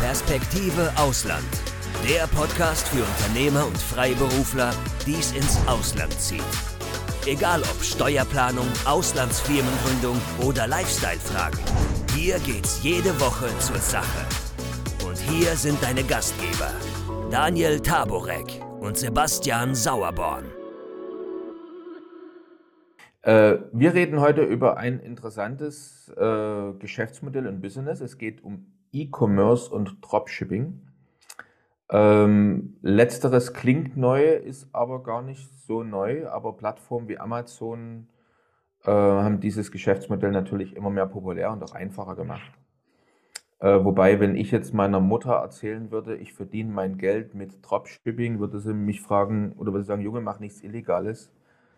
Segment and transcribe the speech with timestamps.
[0.00, 1.44] Perspektive Ausland.
[2.08, 4.72] Der Podcast für Unternehmer und Freiberufler,
[5.04, 6.40] die es ins Ausland zieht.
[7.26, 10.16] Egal ob Steuerplanung, Auslandsfirmengründung
[10.46, 11.58] oder Lifestyle-Fragen.
[12.14, 14.24] Hier geht's jede Woche zur Sache.
[15.04, 16.70] Und hier sind deine Gastgeber.
[17.28, 20.44] Daniel Taborek und Sebastian Sauerborn.
[23.22, 28.00] Äh, wir reden heute über ein interessantes äh, Geschäftsmodell und Business.
[28.00, 30.80] Es geht um E-Commerce und Dropshipping.
[31.90, 38.08] Ähm, letzteres klingt neu, ist aber gar nicht so neu, aber Plattformen wie Amazon
[38.84, 42.52] äh, haben dieses Geschäftsmodell natürlich immer mehr populär und auch einfacher gemacht.
[43.60, 48.38] Äh, wobei, wenn ich jetzt meiner Mutter erzählen würde, ich verdiene mein Geld mit Dropshipping,
[48.38, 51.32] würde sie mich fragen oder würde sie sagen, Junge, mach nichts Illegales.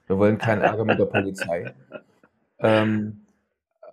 [0.06, 1.72] Wir wollen keinen Ärger mit der Polizei.
[2.62, 3.22] Ähm,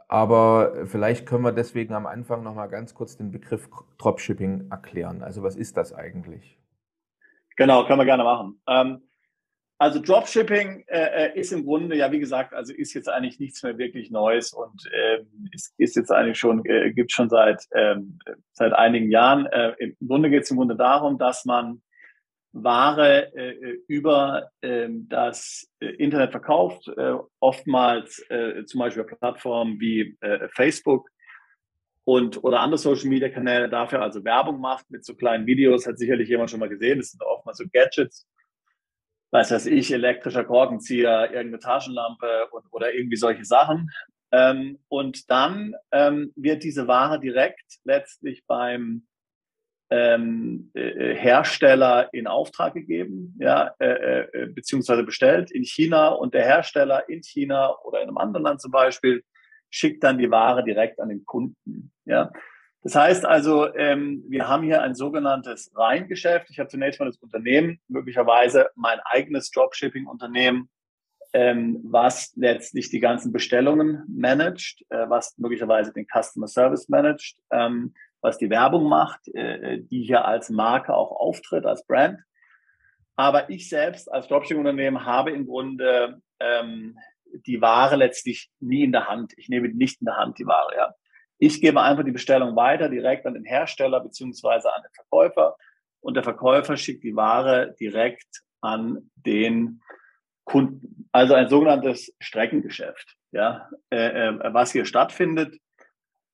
[0.07, 5.21] aber vielleicht können wir deswegen am Anfang noch mal ganz kurz den Begriff Dropshipping erklären.
[5.21, 6.57] Also was ist das eigentlich?
[7.58, 8.61] Genau, können wir gerne machen.
[8.67, 9.02] Ähm,
[9.80, 13.61] also Dropshipping äh, äh, ist im Grunde, ja wie gesagt, also ist jetzt eigentlich nichts
[13.61, 18.17] mehr wirklich Neues und ähm, ist, ist jetzt eigentlich schon, äh, gibt schon seit, ähm,
[18.53, 19.45] seit einigen Jahren.
[19.47, 21.81] Äh, Im Grunde geht es im Grunde darum, dass man
[22.53, 30.17] Ware äh, über ähm, das äh, Internet verkauft, äh, oftmals äh, zum Beispiel Plattformen wie
[30.22, 31.09] äh, Facebook
[32.03, 36.00] und oder andere Social Media Kanäle dafür also Werbung macht mit so kleinen Videos, hat
[36.00, 37.00] sicherlich jemand schon mal gesehen.
[37.00, 38.25] Das sind oftmals so Gadgets,
[39.31, 43.90] weiß was ich, elektrischer Korkenzieher, irgendeine Taschenlampe und, oder irgendwie solche Sachen.
[44.31, 49.06] Ähm, und dann ähm, wird diese Ware direkt letztlich beim
[49.89, 56.44] ähm, äh, Hersteller in Auftrag gegeben, ja, äh, äh, beziehungsweise bestellt in China und der
[56.44, 59.23] Hersteller in China oder in einem anderen Land zum Beispiel
[59.69, 61.91] schickt dann die Ware direkt an den Kunden.
[62.05, 62.31] Ja.
[62.83, 66.49] Das heißt also, ähm, wir haben hier ein sogenanntes Reingeschäft.
[66.49, 70.69] Ich habe zunächst mal das Unternehmen, möglicherweise mein eigenes Dropshipping-Unternehmen,
[71.33, 77.38] ähm, was letztlich die ganzen Bestellungen managt, äh, was möglicherweise den Customer Service managt.
[77.51, 77.94] Ähm,
[78.27, 82.19] was die Werbung macht, äh, die hier als Marke auch auftritt, als Brand.
[83.15, 86.97] Aber ich selbst als Dropshipping-Unternehmen habe im Grunde ähm,
[87.45, 89.33] die Ware letztlich nie in der Hand.
[89.38, 90.75] Ich nehme nicht in der Hand die Ware.
[90.75, 90.93] Ja.
[91.39, 95.55] Ich gebe einfach die Bestellung weiter direkt an den Hersteller beziehungsweise an den Verkäufer
[96.01, 99.81] und der Verkäufer schickt die Ware direkt an den
[100.44, 101.09] Kunden.
[101.11, 105.57] Also ein sogenanntes Streckengeschäft, ja, äh, äh, was hier stattfindet.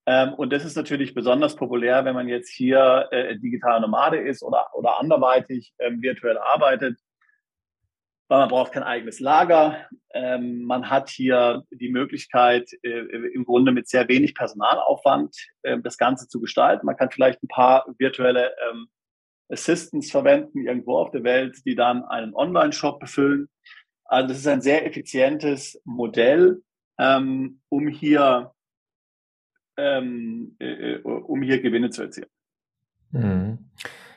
[0.05, 4.43] Ähm, und das ist natürlich besonders populär, wenn man jetzt hier äh, digitaler Nomade ist
[4.43, 6.99] oder, oder anderweitig ähm, virtuell arbeitet,
[8.27, 9.87] weil man braucht kein eigenes Lager.
[10.13, 15.97] Ähm, man hat hier die Möglichkeit, äh, im Grunde mit sehr wenig Personalaufwand äh, das
[15.97, 16.85] Ganze zu gestalten.
[16.85, 18.87] Man kann vielleicht ein paar virtuelle ähm,
[19.49, 23.49] Assistants verwenden irgendwo auf der Welt, die dann einen Online-Shop befüllen.
[24.05, 26.61] Also das ist ein sehr effizientes Modell,
[26.99, 28.53] ähm, um hier
[29.77, 32.29] ähm, äh, äh, um hier Gewinne zu erzielen.
[33.11, 33.59] Mhm.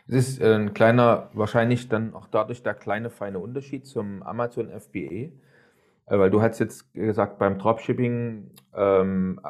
[0.09, 4.71] Es ist äh, ein kleiner, wahrscheinlich dann auch dadurch der kleine feine Unterschied zum Amazon
[4.71, 5.31] FBA, äh,
[6.07, 9.41] weil du hast jetzt gesagt, beim Dropshipping ähm,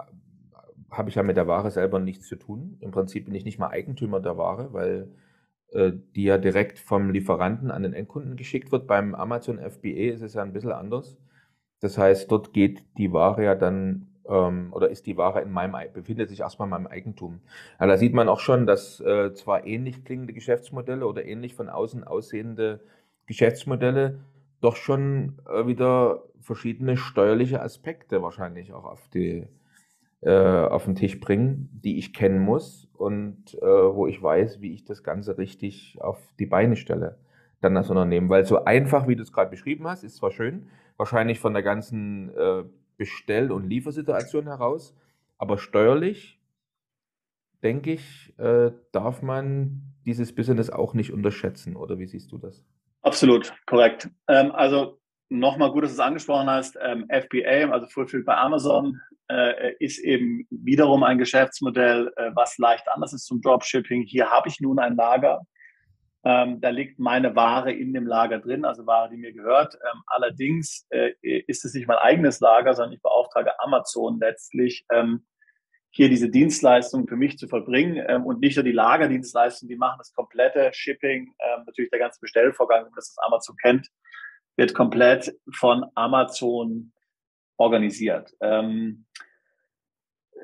[0.90, 2.78] habe ich ja mit der Ware selber nichts zu tun.
[2.80, 5.08] Im Prinzip bin ich nicht mal Eigentümer der Ware, weil
[5.72, 8.86] äh, die ja direkt vom Lieferanten an den Endkunden geschickt wird.
[8.86, 11.18] Beim Amazon FBA ist es ja ein bisschen anders.
[11.80, 15.74] Das heißt, dort geht die Ware ja dann ähm, oder ist die Ware in meinem,
[15.92, 17.40] befindet sich erstmal in meinem Eigentum.
[17.80, 21.68] Ja, da sieht man auch schon, dass äh, zwar ähnlich klingende Geschäftsmodelle oder ähnlich von
[21.68, 22.80] außen aussehende
[23.26, 24.20] Geschäftsmodelle
[24.60, 29.46] doch schon äh, wieder verschiedene steuerliche Aspekte wahrscheinlich auch auf die
[30.22, 34.72] äh, auf den Tisch bringen, die ich kennen muss und äh, wo ich weiß, wie
[34.72, 37.18] ich das Ganze richtig auf die Beine stelle,
[37.60, 38.28] dann als Unternehmen.
[38.28, 41.62] Weil so einfach, wie du es gerade beschrieben hast, ist zwar schön, wahrscheinlich von der
[41.62, 42.64] ganzen äh,
[42.96, 44.94] Bestell- und Liefersituation heraus.
[45.38, 46.40] Aber steuerlich,
[47.62, 51.76] denke ich, äh, darf man dieses Business auch nicht unterschätzen.
[51.76, 52.64] Oder wie siehst du das?
[53.02, 54.08] Absolut, korrekt.
[54.28, 54.98] Ähm, also
[55.28, 56.78] nochmal gut, dass du es angesprochen hast.
[56.80, 62.88] Ähm, FBA, also Fulfilled bei Amazon, äh, ist eben wiederum ein Geschäftsmodell, äh, was leicht
[62.88, 64.02] anders ist zum Dropshipping.
[64.02, 65.42] Hier habe ich nun ein Lager
[66.26, 69.74] ähm, da liegt meine Ware in dem Lager drin, also Ware, die mir gehört.
[69.74, 75.24] Ähm, allerdings äh, ist es nicht mein eigenes Lager, sondern ich beauftrage Amazon letztlich, ähm,
[75.90, 79.98] hier diese Dienstleistung für mich zu verbringen ähm, und nicht nur die Lagerdienstleistung, die machen
[79.98, 83.86] das komplette Shipping, ähm, natürlich der ganze Bestellvorgang, das das Amazon kennt,
[84.56, 86.92] wird komplett von Amazon
[87.56, 88.32] organisiert.
[88.40, 89.25] Ähm, äh,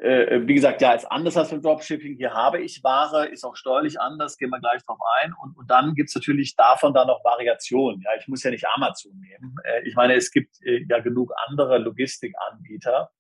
[0.05, 2.17] wie gesagt, ja, ist anders als beim Dropshipping.
[2.17, 5.33] Hier habe ich Ware, ist auch steuerlich anders, gehen wir gleich drauf ein.
[5.41, 8.01] Und, und dann gibt es natürlich davon dann noch Variationen.
[8.03, 9.55] Ja, ich muss ja nicht Amazon nehmen.
[9.63, 13.11] Äh, ich meine, es gibt äh, ja genug andere Logistikanbieter,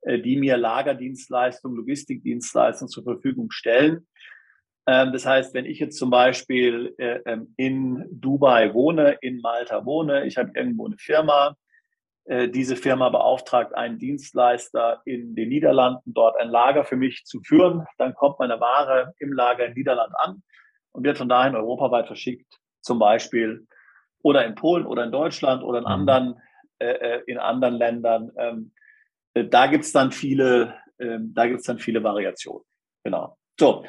[0.00, 4.06] äh, die mir Lagerdienstleistungen, Logistikdienstleistungen zur Verfügung stellen.
[4.86, 9.84] Ähm, das heißt, wenn ich jetzt zum Beispiel äh, ähm, in Dubai wohne, in Malta
[9.84, 11.63] wohne, ich habe irgendwo eine Firma, äh,
[12.26, 17.86] diese Firma beauftragt einen Dienstleister in den Niederlanden, dort ein Lager für mich zu führen.
[17.98, 20.42] Dann kommt meine Ware im Lager in Niederland an
[20.92, 23.66] und wird von dahin europaweit verschickt, zum Beispiel
[24.22, 25.90] oder in Polen oder in Deutschland oder in mhm.
[25.90, 26.40] anderen,
[26.78, 28.32] äh, in anderen Ländern.
[28.38, 28.72] Ähm,
[29.34, 32.64] da gibt's dann viele, ähm, da gibt's dann viele Variationen.
[33.04, 33.36] Genau.
[33.60, 33.84] So,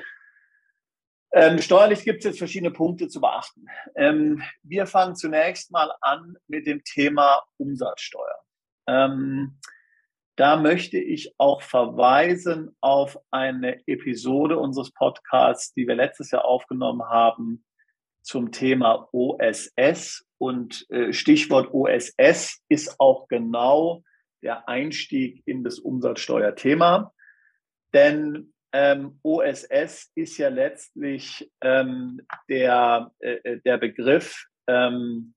[1.35, 3.65] ähm, steuerlich gibt es jetzt verschiedene Punkte zu beachten.
[3.95, 8.39] Ähm, wir fangen zunächst mal an mit dem Thema Umsatzsteuer.
[8.87, 9.59] Ähm,
[10.37, 17.03] da möchte ich auch verweisen auf eine Episode unseres Podcasts, die wir letztes Jahr aufgenommen
[17.03, 17.65] haben
[18.21, 20.25] zum Thema OSS.
[20.37, 24.03] Und äh, Stichwort OSS ist auch genau
[24.41, 27.13] der Einstieg in das Umsatzsteuerthema.
[27.93, 32.19] Denn ähm, OSS ist ja letztlich ähm,
[32.49, 35.33] der, äh, äh, der Begriff, ähm,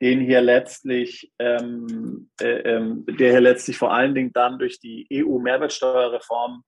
[0.00, 5.08] den hier letztlich, ähm, äh, ähm, der hier letztlich vor allen Dingen dann durch die
[5.12, 6.62] EU-Mehrwertsteuerreform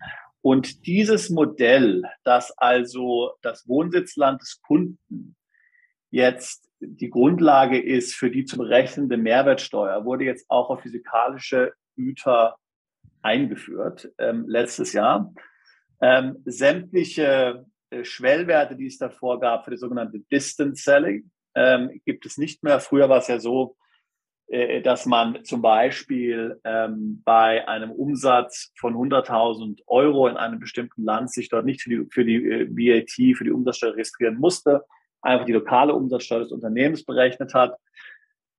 [0.42, 5.36] Und dieses Modell, dass also das Wohnsitzland des Kunden
[6.10, 12.56] jetzt die Grundlage ist für die zu berechnende Mehrwertsteuer, wurde jetzt auch auf physikalische Güter
[13.20, 15.32] eingeführt ähm, letztes Jahr.
[16.00, 22.24] Ähm, sämtliche äh, Schwellwerte, die es davor gab für die sogenannte Distance Selling, ähm, gibt
[22.24, 22.80] es nicht mehr.
[22.80, 23.76] Früher war es ja so,
[24.82, 31.32] dass man zum Beispiel ähm, bei einem Umsatz von 100.000 Euro in einem bestimmten Land
[31.32, 34.84] sich dort nicht für die, für die äh, VAT, für die Umsatzsteuer registrieren musste,
[35.22, 37.76] einfach die lokale Umsatzsteuer des Unternehmens berechnet hat.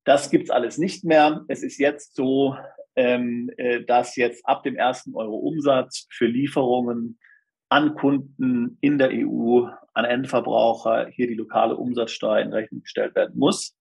[0.04, 1.44] Das gibt's alles nicht mehr.
[1.48, 2.56] Es ist jetzt so,
[2.96, 7.18] ähm, äh, dass jetzt ab dem ersten Euro Umsatz für Lieferungen
[7.68, 13.38] an Kunden in der EU, an Endverbraucher hier die lokale Umsatzsteuer in Rechnung gestellt werden
[13.38, 13.76] muss.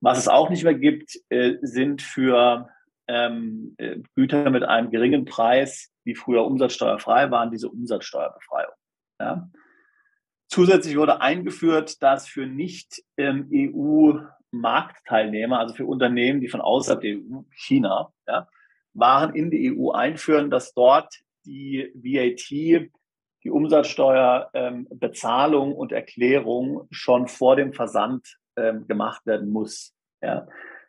[0.00, 2.68] Was es auch nicht mehr gibt, äh, sind für
[3.06, 8.72] ähm, äh, Güter mit einem geringen Preis, die früher umsatzsteuerfrei waren, diese Umsatzsteuerbefreiung.
[9.20, 9.50] Ja.
[10.48, 13.48] Zusätzlich wurde eingeführt, dass für nicht ähm,
[15.52, 18.48] also für Unternehmen, die von außerhalb der EU, China, ja,
[18.92, 22.90] Waren in die EU einführen, dass dort die VAT,
[23.44, 29.94] die Umsatzsteuerbezahlung ähm, und Erklärung schon vor dem Versand ähm, gemacht werden muss.
[30.22, 30.46] Ja.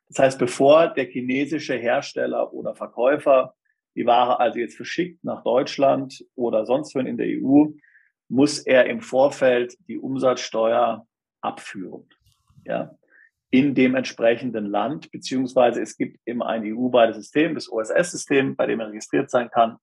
[0.09, 3.55] Das heißt, bevor der chinesische Hersteller oder Verkäufer
[3.95, 7.67] die Ware also jetzt verschickt nach Deutschland oder sonst wohin in der EU,
[8.29, 11.05] muss er im Vorfeld die Umsatzsteuer
[11.41, 12.07] abführen.
[12.63, 12.95] Ja,
[13.49, 18.79] in dem entsprechenden Land, beziehungsweise es gibt immer ein EU-weites System, das OSS-System, bei dem
[18.79, 19.77] er registriert sein kann.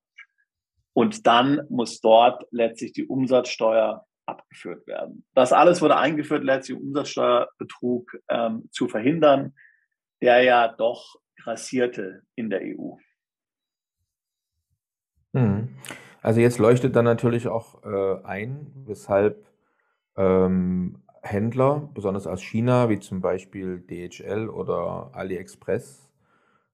[0.95, 5.25] Und dann muss dort letztlich die Umsatzsteuer abgeführt werden.
[5.35, 9.55] Das alles wurde eingeführt, letztlich um Umsatzsteuerbetrug ähm, zu verhindern,
[10.21, 12.97] der ja doch grassierte in der EU.
[15.33, 15.69] Mhm.
[16.21, 19.47] Also jetzt leuchtet dann natürlich auch äh, ein, weshalb
[20.17, 26.11] ähm, Händler, besonders aus China, wie zum Beispiel DHL oder AliExpress,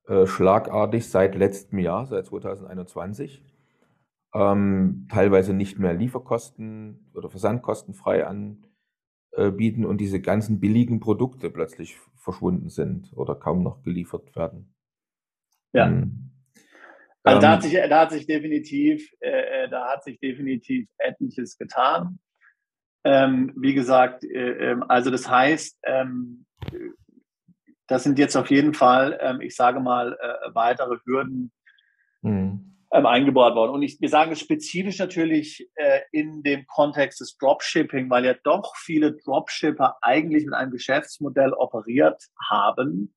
[0.06, 3.44] äh, schlagartig seit letztem Jahr, seit 2021.
[4.34, 12.68] Ähm, teilweise nicht mehr Lieferkosten oder Versandkostenfrei anbieten und diese ganzen billigen Produkte plötzlich verschwunden
[12.68, 14.74] sind oder kaum noch geliefert werden.
[15.72, 15.86] Ja.
[15.86, 16.30] Ähm,
[17.22, 21.56] also da hat sich, da hat sich definitiv, äh, äh, da hat sich definitiv etliches
[21.56, 22.18] getan.
[23.02, 26.44] Ähm, wie gesagt, äh, ähm, also das heißt, ähm,
[27.86, 31.50] das sind jetzt auf jeden Fall, ähm, ich sage mal, äh, weitere Hürden
[32.22, 32.73] mhm.
[32.94, 33.72] Eingebaut worden.
[33.72, 38.34] Und ich, wir sagen es spezifisch natürlich äh, in dem Kontext des Dropshipping, weil ja
[38.44, 43.14] doch viele Dropshipper eigentlich mit einem Geschäftsmodell operiert haben,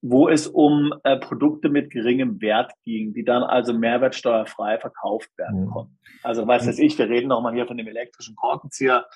[0.00, 5.66] wo es um äh, Produkte mit geringem Wert ging, die dann also mehrwertsteuerfrei verkauft werden
[5.66, 5.70] mhm.
[5.70, 5.98] konnten.
[6.22, 9.06] Also weiß das ich, wir reden nochmal hier von dem elektrischen Korkenzieher,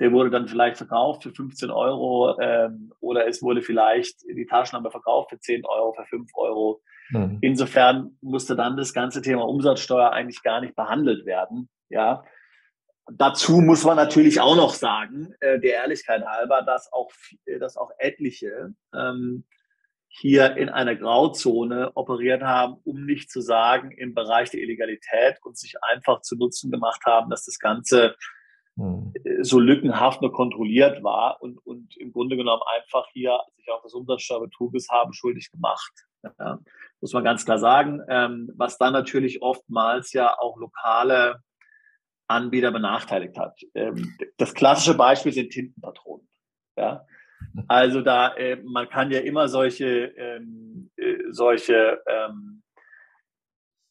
[0.00, 4.90] der wurde dann vielleicht verkauft für 15 Euro ähm, oder es wurde vielleicht die Taschenlampe
[4.90, 6.82] verkauft für 10 Euro, für 5 Euro.
[7.10, 7.38] Mhm.
[7.40, 11.68] Insofern musste dann das ganze Thema Umsatzsteuer eigentlich gar nicht behandelt werden.
[11.88, 12.24] Ja.
[13.10, 17.10] Dazu muss man natürlich auch noch sagen, äh, der Ehrlichkeit halber, dass auch,
[17.58, 19.44] dass auch etliche ähm,
[20.08, 25.56] hier in einer Grauzone operiert haben, um nicht zu sagen im Bereich der Illegalität und
[25.56, 28.16] sich einfach zu Nutzen gemacht haben, dass das Ganze
[28.76, 29.12] hm.
[29.42, 33.94] so lückenhaft nur kontrolliert war und, und im Grunde genommen einfach hier sich auch des
[33.94, 35.92] Umsatzsteuerbetruges haben schuldig gemacht.
[36.38, 36.58] Ja,
[37.00, 41.42] muss man ganz klar sagen, ähm, was dann natürlich oftmals ja auch lokale
[42.28, 43.58] Anbieter benachteiligt hat.
[43.74, 46.28] Ähm, das klassische Beispiel sind Tintenpatronen.
[46.76, 47.06] Ja,
[47.66, 52.62] also da, äh, man kann ja immer solche, ähm, äh, solche ähm,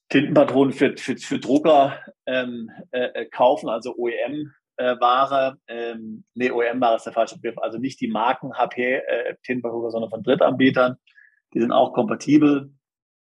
[0.10, 5.58] Tintenpatronen für, für, für Drucker ähm, äh, äh kaufen, also OEM-Ware.
[5.68, 7.58] Äh, ähm, nee, OEM-Ware ist der falsche Begriff.
[7.58, 10.98] Also nicht die Marken HP äh, Tintenpatronen, sondern von Drittanbietern.
[11.54, 12.72] Die sind auch kompatibel.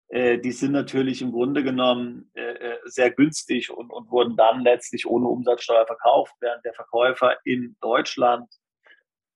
[0.08, 4.60] Äh, die sind natürlich im Grunde genommen äh, äh, sehr günstig und, und wurden dann
[4.60, 8.48] letztlich ohne Umsatzsteuer verkauft, während der Verkäufer in Deutschland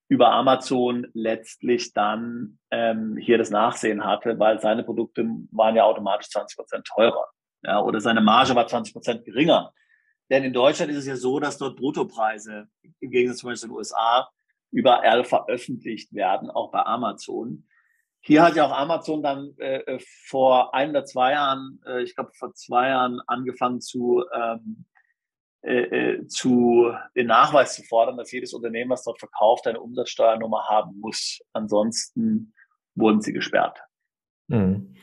[0.09, 6.31] über Amazon letztlich dann ähm, hier das Nachsehen hatte, weil seine Produkte waren ja automatisch
[6.31, 7.29] 20 Prozent teurer.
[7.63, 9.73] Ja, oder seine Marge war 20 Prozent geringer.
[10.31, 12.69] Denn in Deutschland ist es ja so, dass dort Bruttopreise
[13.01, 14.29] im Gegensatz zum Beispiel in den USA
[14.73, 17.69] überall veröffentlicht werden, auch bei Amazon.
[18.23, 22.15] Hier hat ja auch Amazon dann äh, äh vor ein oder zwei Jahren, äh, ich
[22.15, 24.85] glaube vor zwei Jahren, angefangen zu ähm,
[25.63, 30.67] äh, äh, zu den Nachweis zu fordern, dass jedes Unternehmen, was dort verkauft, eine Umsatzsteuernummer
[30.71, 31.41] haben muss.
[31.53, 32.55] Ansonsten
[32.95, 33.79] wurden sie gesperrt.
[34.49, 34.95] Mhm.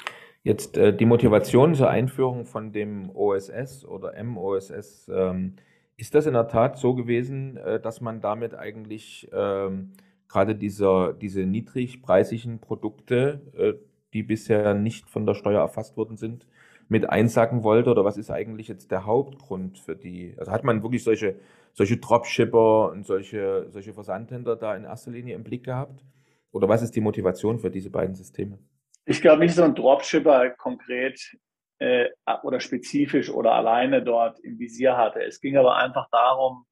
[0.42, 5.58] Jetzt äh, die Motivation zur Einführung von dem OSS oder MOSS, ähm,
[5.96, 9.94] ist das in der Tat so gewesen, dass man damit eigentlich ähm,
[10.28, 13.74] gerade dieser, diese niedrigpreisigen Produkte, äh,
[14.14, 16.48] die bisher nicht von der Steuer erfasst worden sind,
[16.90, 17.90] mit einsacken wollte?
[17.90, 20.36] Oder was ist eigentlich jetzt der Hauptgrund für die?
[20.38, 21.40] Also hat man wirklich solche,
[21.74, 26.04] solche Dropshipper und solche, solche Versandhändler da in erster Linie im Blick gehabt?
[26.52, 28.58] Oder was ist die Motivation für diese beiden Systeme?
[29.06, 31.38] Ich glaube nicht so ein Dropshipper konkret
[31.80, 32.08] äh,
[32.44, 35.24] oder spezifisch oder alleine dort im Visier hatte.
[35.24, 36.66] Es ging aber einfach darum,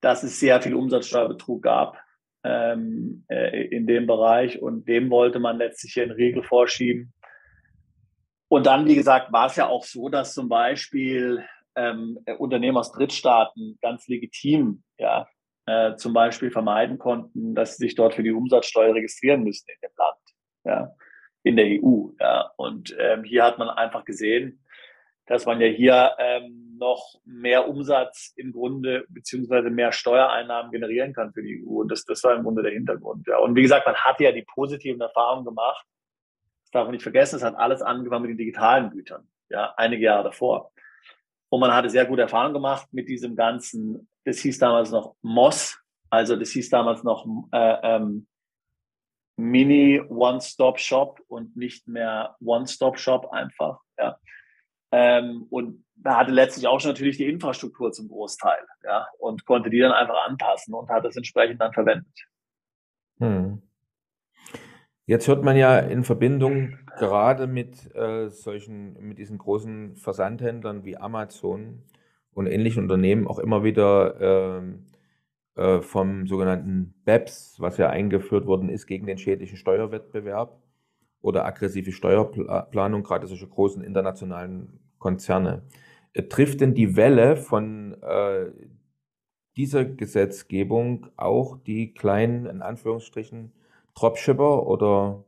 [0.00, 2.03] dass es sehr viel Umsatzsteuerbetrug gab
[2.44, 7.12] ähm, äh, in dem Bereich und dem wollte man letztlich hier einen Riegel vorschieben.
[8.48, 12.92] Und dann, wie gesagt, war es ja auch so, dass zum Beispiel ähm, Unternehmen aus
[12.92, 15.26] Drittstaaten ganz legitim ja,
[15.66, 19.88] äh, zum Beispiel vermeiden konnten, dass sie sich dort für die Umsatzsteuer registrieren müssen in
[19.88, 20.18] dem Land,
[20.64, 20.94] ja,
[21.42, 22.10] in der EU.
[22.20, 22.52] Ja.
[22.56, 24.63] Und ähm, hier hat man einfach gesehen,
[25.26, 31.32] dass man ja hier ähm, noch mehr Umsatz im Grunde beziehungsweise mehr Steuereinnahmen generieren kann
[31.32, 31.80] für die EU.
[31.80, 33.26] Und das, das war im Grunde der Hintergrund.
[33.26, 33.38] Ja.
[33.38, 35.86] Und wie gesagt, man hatte ja die positiven Erfahrungen gemacht,
[36.74, 40.24] darf man nicht vergessen, es hat alles angefangen mit den digitalen Gütern, ja, einige Jahre
[40.24, 40.72] davor.
[41.48, 45.78] Und man hatte sehr gute Erfahrungen gemacht mit diesem ganzen, das hieß damals noch MOS,
[46.10, 48.26] also das hieß damals noch äh, ähm,
[49.36, 54.18] Mini One-Stop-Shop und nicht mehr One-Stop-Shop einfach, ja.
[54.94, 59.80] Ähm, und hatte letztlich auch schon natürlich die Infrastruktur zum Großteil, ja, und konnte die
[59.80, 62.26] dann einfach anpassen und hat das entsprechend dann verwendet.
[63.18, 63.62] Hm.
[65.06, 70.96] Jetzt hört man ja in Verbindung gerade mit äh, solchen, mit diesen großen Versandhändlern wie
[70.96, 71.82] Amazon
[72.32, 74.62] und ähnlichen Unternehmen auch immer wieder
[75.56, 80.62] äh, äh, vom sogenannten BEPS, was ja eingeführt worden ist gegen den schädlichen Steuerwettbewerb
[81.20, 85.62] oder aggressive Steuerplanung, gerade solche großen internationalen Konzerne.
[86.14, 88.46] Äh, trifft denn die Welle von äh,
[89.54, 93.52] dieser Gesetzgebung auch die kleinen, in Anführungsstrichen,
[93.94, 95.26] Dropshipper oder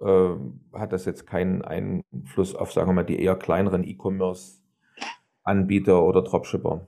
[0.00, 0.34] äh,
[0.72, 6.86] hat das jetzt keinen Einfluss auf, sagen wir mal, die eher kleineren E-Commerce-Anbieter oder Dropshipper?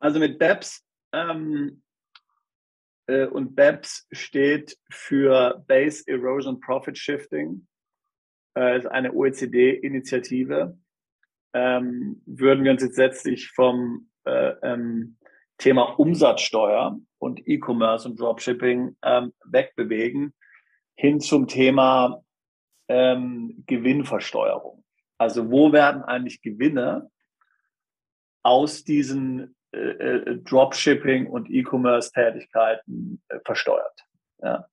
[0.00, 1.80] Also mit BEPS ähm,
[3.06, 7.66] äh, und BEPS steht für Base Erosion Profit Shifting,
[8.56, 10.76] äh, ist eine OECD-Initiative.
[11.54, 15.16] Ähm, würden wir uns jetzt letztlich vom äh, ähm,
[15.58, 20.34] Thema Umsatzsteuer und E-Commerce und Dropshipping ähm, wegbewegen,
[20.96, 22.22] hin zum Thema
[22.88, 24.84] ähm, Gewinnversteuerung.
[25.18, 27.10] Also wo werden eigentlich Gewinne
[28.42, 34.04] aus diesen äh, äh, Dropshipping und E-Commerce-Tätigkeiten äh, versteuert?
[34.42, 34.66] Ja.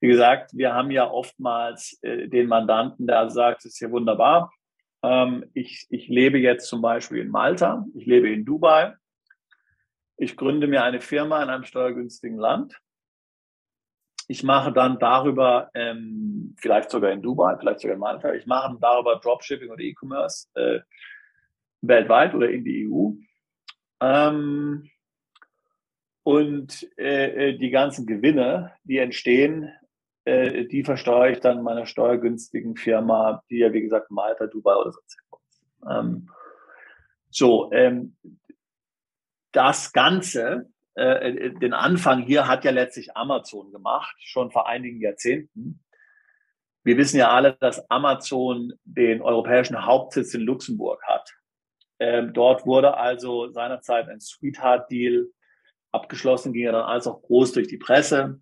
[0.00, 4.52] Wie gesagt, wir haben ja oftmals äh, den Mandanten, der sagt, es ist ja wunderbar.
[5.02, 8.94] Ähm, ich, ich lebe jetzt zum Beispiel in Malta, ich lebe in Dubai,
[10.16, 12.80] ich gründe mir eine Firma in einem steuergünstigen Land
[14.28, 18.76] ich mache dann darüber, ähm, vielleicht sogar in Dubai, vielleicht sogar in Malta, ich mache
[18.78, 20.80] darüber Dropshipping oder E-Commerce äh,
[21.80, 23.12] weltweit oder in die EU.
[24.00, 24.90] Ähm,
[26.24, 29.72] und äh, äh, die ganzen Gewinne, die entstehen,
[30.28, 34.92] äh, die versteuere ich dann meiner steuergünstigen Firma, die ja wie gesagt Malta, Dubai oder
[34.92, 35.00] so
[35.90, 36.28] ähm,
[37.30, 38.16] So, ähm,
[39.52, 40.68] das Ganze
[40.98, 45.80] äh, äh, den Anfang hier hat ja letztlich Amazon gemacht, schon vor einigen Jahrzehnten.
[46.82, 51.32] Wir wissen ja alle, dass Amazon den europäischen Hauptsitz in Luxemburg hat.
[52.00, 55.28] Ähm, dort wurde also seinerzeit ein Sweetheart-Deal
[55.92, 58.40] abgeschlossen, ging ja dann alles auch groß durch die Presse,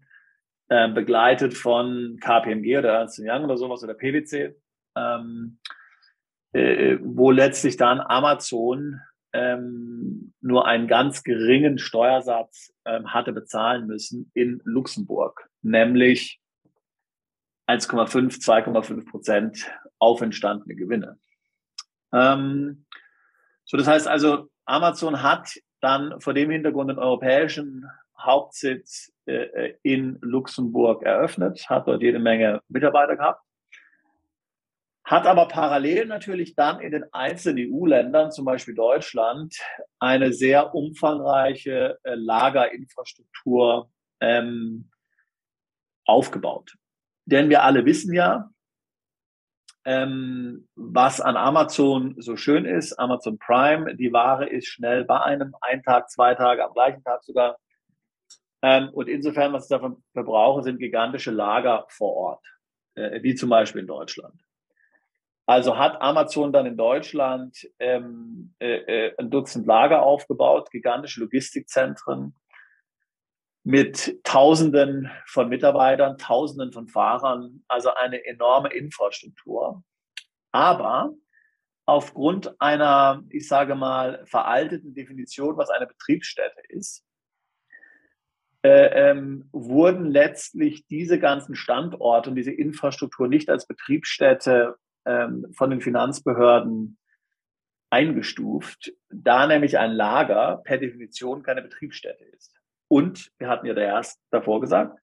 [0.68, 4.56] äh, begleitet von KPMG oder Ernst Young oder sowas oder PwC,
[4.96, 5.58] ähm,
[6.52, 9.00] äh, wo letztlich dann Amazon
[9.32, 16.40] ähm, nur einen ganz geringen Steuersatz ähm, hatte bezahlen müssen in Luxemburg, nämlich
[17.68, 21.18] 1,5, 2,5 Prozent auf entstandene Gewinne.
[22.12, 22.86] Ähm,
[23.64, 27.86] so, das heißt also, Amazon hat dann vor dem Hintergrund den europäischen
[28.26, 33.46] Hauptsitz äh, in Luxemburg eröffnet, hat dort jede Menge Mitarbeiter gehabt
[35.06, 39.56] hat aber parallel natürlich dann in den einzelnen EU-Ländern, zum Beispiel Deutschland,
[40.00, 43.88] eine sehr umfangreiche äh, Lagerinfrastruktur
[44.20, 44.90] ähm,
[46.06, 46.74] aufgebaut.
[47.24, 48.50] Denn wir alle wissen ja,
[49.84, 55.54] ähm, was an Amazon so schön ist, Amazon Prime, die Ware ist schnell bei einem,
[55.60, 57.58] ein Tag, zwei Tage, am gleichen Tag sogar.
[58.66, 62.44] Ähm, und insofern, was ich davon verbrauche, sind gigantische Lager vor Ort,
[62.96, 64.34] äh, wie zum Beispiel in Deutschland.
[65.46, 72.34] Also hat Amazon dann in Deutschland ähm, äh, äh, ein Dutzend Lager aufgebaut, gigantische Logistikzentren
[73.62, 79.84] mit Tausenden von Mitarbeitern, Tausenden von Fahrern, also eine enorme Infrastruktur.
[80.50, 81.14] Aber
[81.84, 87.05] aufgrund einer, ich sage mal, veralteten Definition, was eine Betriebsstätte ist,
[88.66, 94.74] äh, ähm, wurden letztlich diese ganzen Standorte und diese Infrastruktur nicht als Betriebsstätte
[95.04, 96.98] ähm, von den Finanzbehörden
[97.90, 102.56] eingestuft, da nämlich ein Lager per Definition keine Betriebsstätte ist.
[102.88, 104.98] Und wir hatten ja erst davor gesagt,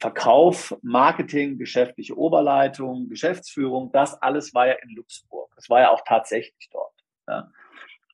[0.00, 5.52] Verkauf, Marketing, geschäftliche Oberleitung, Geschäftsführung, das alles war ja in Luxemburg.
[5.54, 6.94] Das war ja auch tatsächlich dort.
[7.28, 7.52] Ja.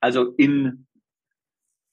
[0.00, 0.86] Also in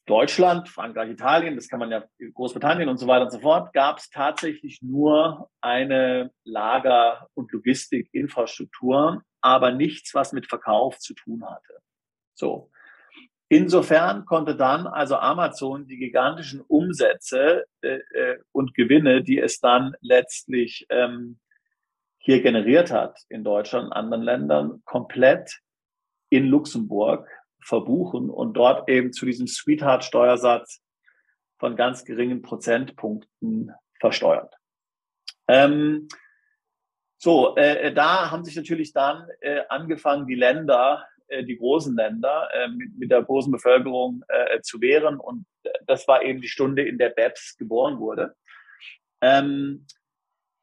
[0.05, 3.97] Deutschland, Frankreich, Italien, das kann man ja Großbritannien und so weiter und so fort, gab
[3.97, 11.79] es tatsächlich nur eine Lager- und Logistikinfrastruktur, aber nichts, was mit Verkauf zu tun hatte.
[12.35, 12.69] So.
[13.47, 19.95] Insofern konnte dann also Amazon die gigantischen Umsätze äh, äh, und Gewinne, die es dann
[20.01, 21.39] letztlich ähm,
[22.17, 25.59] hier generiert hat in Deutschland und anderen Ländern, komplett
[26.29, 27.29] in Luxemburg
[27.65, 30.81] verbuchen und dort eben zu diesem Sweetheart-Steuersatz
[31.59, 34.53] von ganz geringen Prozentpunkten versteuert.
[35.47, 36.07] Ähm,
[37.17, 42.49] so, äh, da haben sich natürlich dann äh, angefangen, die Länder, äh, die großen Länder
[42.53, 45.19] äh, mit, mit, der großen Bevölkerung äh, zu wehren.
[45.19, 45.45] Und
[45.87, 48.35] das war eben die Stunde, in der BEPS geboren wurde.
[49.21, 49.87] Ähm,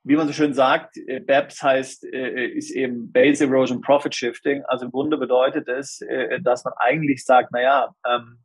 [0.05, 4.65] wie man so schön sagt, äh, BEPS heißt, äh, ist eben Base Erosion Profit Shifting.
[4.65, 8.39] Also im Grunde bedeutet es, äh, dass man eigentlich sagt, naja, ähm,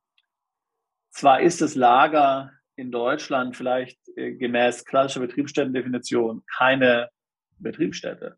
[1.10, 7.10] zwar ist das Lager in Deutschland vielleicht gemäß klassischer Betriebsstättendefinition keine
[7.58, 8.38] Betriebsstätte,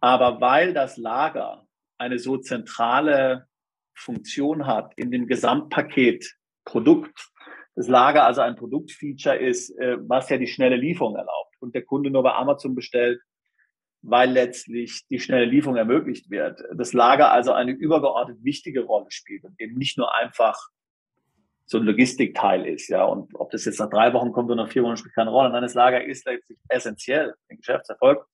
[0.00, 1.66] aber weil das Lager
[1.98, 3.46] eine so zentrale
[3.94, 7.30] Funktion hat in dem Gesamtpaket Produkt,
[7.76, 12.10] das Lager also ein Produktfeature ist, was ja die schnelle Lieferung erlaubt und der Kunde
[12.10, 13.20] nur bei Amazon bestellt,
[14.02, 16.62] weil letztlich die schnelle Lieferung ermöglicht wird.
[16.74, 20.56] Das Lager also eine übergeordnet wichtige Rolle spielt und eben nicht nur einfach
[21.66, 23.04] so ein Logistikteil ist, ja.
[23.04, 25.50] Und ob das jetzt nach drei Wochen kommt oder nach vier Wochen spielt keine Rolle.
[25.50, 28.26] Nein, das Lager ist letztlich essentiell im Geschäftserfolg.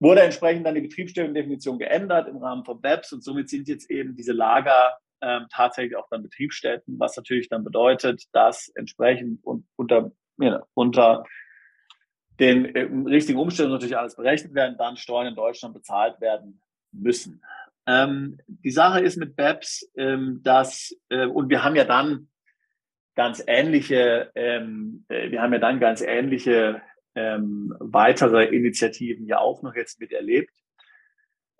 [0.00, 4.16] Wurde entsprechend dann die Betriebsstättendefinition geändert im Rahmen von BEPS und somit sind jetzt eben
[4.16, 9.40] diese Lager ähm, tatsächlich auch dann Betriebsstätten, was natürlich dann bedeutet, dass entsprechend
[9.76, 11.24] unter, ja, unter
[12.38, 16.60] den äh, richtigen Umständen natürlich alles berechnet werden, dann Steuern in Deutschland bezahlt werden
[16.92, 17.42] müssen.
[17.86, 22.28] Ähm, die Sache ist mit BEPS, ähm, dass, äh, und wir haben ja dann
[23.14, 26.82] ganz ähnliche, ähm, äh, wir haben ja dann ganz ähnliche
[27.14, 30.52] ähm, weitere Initiativen ja auch noch jetzt miterlebt.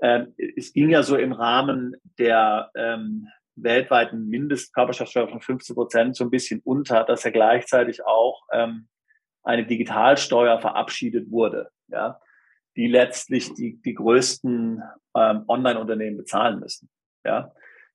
[0.00, 6.24] Ähm, es ging ja so im Rahmen der ähm, weltweiten Mindestkörperschaftssteuer von 15 Prozent so
[6.24, 8.88] ein bisschen unter, dass ja gleichzeitig auch ähm,
[9.46, 12.20] eine Digitalsteuer verabschiedet wurde, ja,
[12.76, 14.82] die letztlich die, die größten
[15.16, 16.90] ähm, Online-Unternehmen bezahlen müssen,
[17.24, 17.52] ja,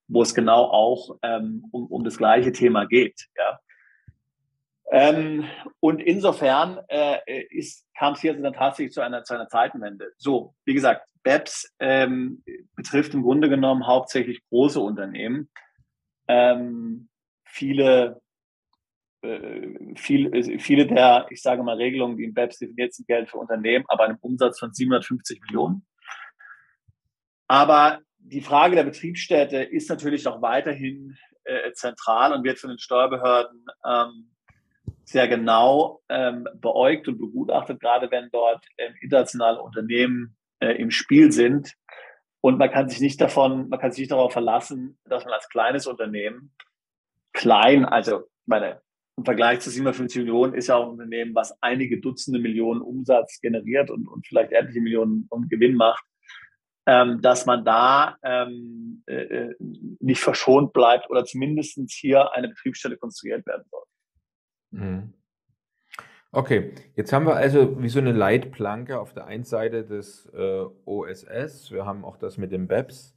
[0.07, 3.59] wo es genau auch ähm, um, um das gleiche Thema geht, ja.
[4.93, 5.45] Ähm,
[5.79, 7.19] und insofern äh,
[7.97, 10.11] kam es hier dann tatsächlich zu einer, zu einer Zeitenwende.
[10.17, 12.43] So, wie gesagt, BEPS ähm,
[12.75, 15.49] betrifft im Grunde genommen hauptsächlich große Unternehmen.
[16.27, 17.07] Ähm,
[17.45, 18.20] viele
[19.95, 23.37] viel, äh, viele der, ich sage mal, Regelungen, die in BEPS definiert sind, gelten für
[23.37, 25.85] Unternehmen, aber einem Umsatz von 750 Millionen.
[27.47, 32.79] Aber die Frage der Betriebsstätte ist natürlich auch weiterhin äh, zentral und wird von den
[32.79, 34.31] Steuerbehörden ähm,
[35.03, 41.31] sehr genau ähm, beäugt und begutachtet, gerade wenn dort ähm, internationale Unternehmen äh, im Spiel
[41.31, 41.73] sind.
[42.39, 45.49] Und man kann sich nicht davon, man kann sich nicht darauf verlassen, dass man als
[45.49, 46.53] kleines Unternehmen
[47.33, 48.81] klein, also meine,
[49.21, 53.39] im Vergleich zu 750 Millionen ist ja auch ein Unternehmen, was einige Dutzende Millionen Umsatz
[53.39, 56.03] generiert und, und vielleicht etliche Millionen und Gewinn macht,
[56.87, 59.55] ähm, dass man da ähm, äh, äh
[59.99, 63.83] nicht verschont bleibt oder zumindest hier eine Betriebsstelle konstruiert werden soll.
[64.71, 65.13] Mhm.
[66.31, 70.65] Okay, jetzt haben wir also wie so eine Leitplanke auf der einen Seite des äh,
[70.85, 73.15] OSS, wir haben auch das mit dem BEPS.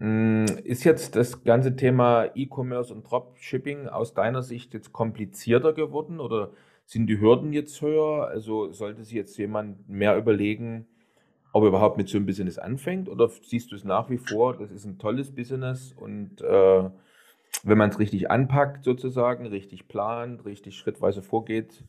[0.00, 6.20] Hm, ist jetzt das ganze Thema E-Commerce und Dropshipping aus deiner Sicht jetzt komplizierter geworden
[6.20, 6.52] oder
[6.86, 8.26] sind die Hürden jetzt höher?
[8.26, 10.86] Also sollte sich jetzt jemand mehr überlegen,
[11.52, 14.56] ob er überhaupt mit so einem Business anfängt oder siehst du es nach wie vor,
[14.56, 16.90] das ist ein tolles Business und äh,
[17.64, 21.84] wenn man es richtig anpackt sozusagen, richtig plant, richtig schrittweise vorgeht,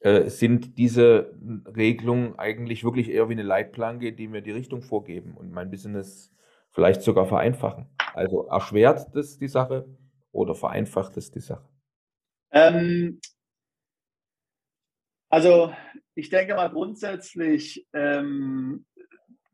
[0.00, 1.34] äh, sind diese
[1.76, 6.32] Regelungen eigentlich wirklich eher wie eine Leitplanke, die mir die Richtung vorgeben und mein Business
[6.78, 7.86] vielleicht sogar vereinfachen.
[8.14, 9.84] Also erschwert das die Sache
[10.30, 11.68] oder vereinfacht es die Sache?
[12.52, 13.20] Ähm,
[15.28, 15.72] also
[16.14, 18.86] ich denke mal grundsätzlich, ähm,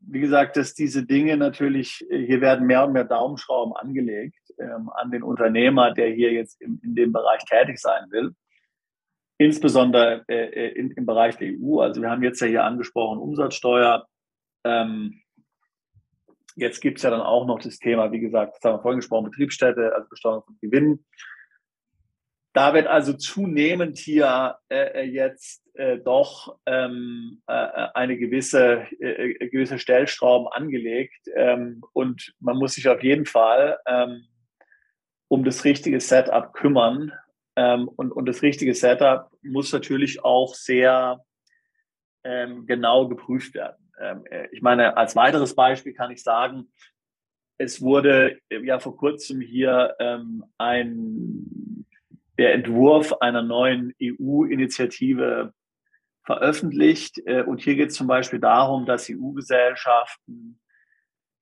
[0.01, 5.09] wie gesagt, dass diese Dinge natürlich, hier werden mehr und mehr Daumenschrauben angelegt ähm, an
[5.09, 8.35] den Unternehmer, der hier jetzt im, in dem Bereich tätig sein will.
[9.39, 11.79] Insbesondere äh, äh in, im Bereich der EU.
[11.79, 14.05] Also wir haben jetzt ja hier angesprochen Umsatzsteuer.
[14.63, 15.23] Ähm,
[16.55, 18.99] Jetzt gibt es ja dann auch noch das Thema, wie gesagt, das haben wir vorhin
[18.99, 21.05] gesprochen, Betriebsstätte, also Besteuerung von Gewinnen.
[22.53, 28.87] Da wird also zunehmend hier äh, äh jetzt äh, doch ähm, äh, äh eine gewisse,
[29.01, 31.27] äh, äh, gewisse Stellschrauben angelegt.
[31.35, 34.27] Ähm, und man muss sich auf jeden Fall ähm,
[35.27, 37.11] um das richtige Setup kümmern.
[37.57, 41.19] Ähm, und, und das richtige Setup muss natürlich auch sehr
[42.23, 43.84] ähm, genau geprüft werden.
[43.99, 46.71] Ähm, äh, ich meine, als weiteres Beispiel kann ich sagen,
[47.57, 51.85] es wurde ja vor kurzem hier ähm, ein,
[52.37, 55.53] der Entwurf einer neuen EU-Initiative
[56.23, 57.21] veröffentlicht.
[57.25, 60.59] Äh, und hier geht es zum Beispiel darum, dass EU-Gesellschaften,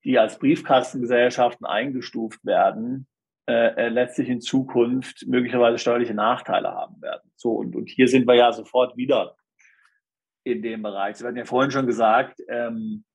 [0.03, 3.07] die als Briefkastengesellschaften eingestuft werden,
[3.47, 7.31] äh, letztlich in Zukunft möglicherweise steuerliche Nachteile haben werden.
[7.35, 9.35] So, und, und hier sind wir ja sofort wieder
[10.43, 11.17] in dem Bereich.
[11.17, 13.05] Sie hatten ja vorhin schon gesagt, ähm,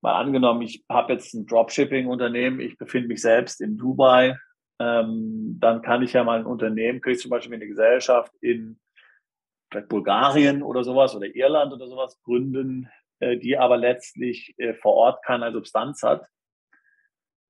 [0.00, 4.36] mal angenommen, ich habe jetzt ein Dropshipping-Unternehmen, ich befinde mich selbst in Dubai,
[4.80, 8.80] ähm, dann kann ich ja mal ein Unternehmen, kriege ich zum Beispiel eine Gesellschaft in
[9.70, 14.94] vielleicht Bulgarien oder sowas oder Irland oder sowas gründen, äh, die aber letztlich äh, vor
[14.94, 16.26] Ort keine Substanz hat,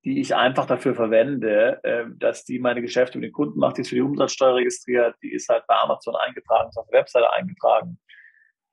[0.05, 3.81] die ich einfach dafür verwende, äh, dass die meine Geschäfte mit den Kunden macht, die
[3.81, 7.33] ist für die Umsatzsteuer registriert, die ist halt bei Amazon eingetragen, ist auf der Webseite
[7.33, 7.99] eingetragen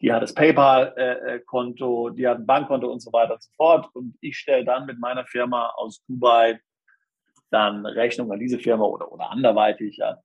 [0.01, 3.89] die hat das PayPal-Konto, die hat ein Bankkonto und so weiter und so fort.
[3.93, 6.59] Und ich stelle dann mit meiner Firma aus Dubai
[7.51, 9.97] dann Rechnung an diese Firma oder, oder anderweitig.
[9.97, 10.21] Ja.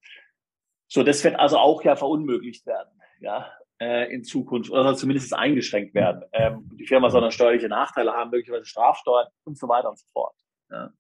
[0.87, 2.91] So, das wird also auch ja verunmöglicht werden.
[3.21, 3.51] Ja.
[3.81, 6.25] äh, in Zukunft oder zumindest eingeschränkt werden.
[6.33, 10.07] Ähm, die Firma soll dann steuerliche Nachteile haben, möglicherweise Strafsteuern und so weiter und so
[10.13, 10.35] fort.
[10.71, 10.93] Ja.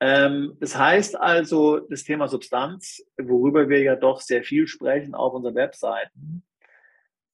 [0.00, 5.32] Ähm, das heißt also, das Thema Substanz, worüber wir ja doch sehr viel sprechen auf
[5.32, 6.44] unseren Webseiten,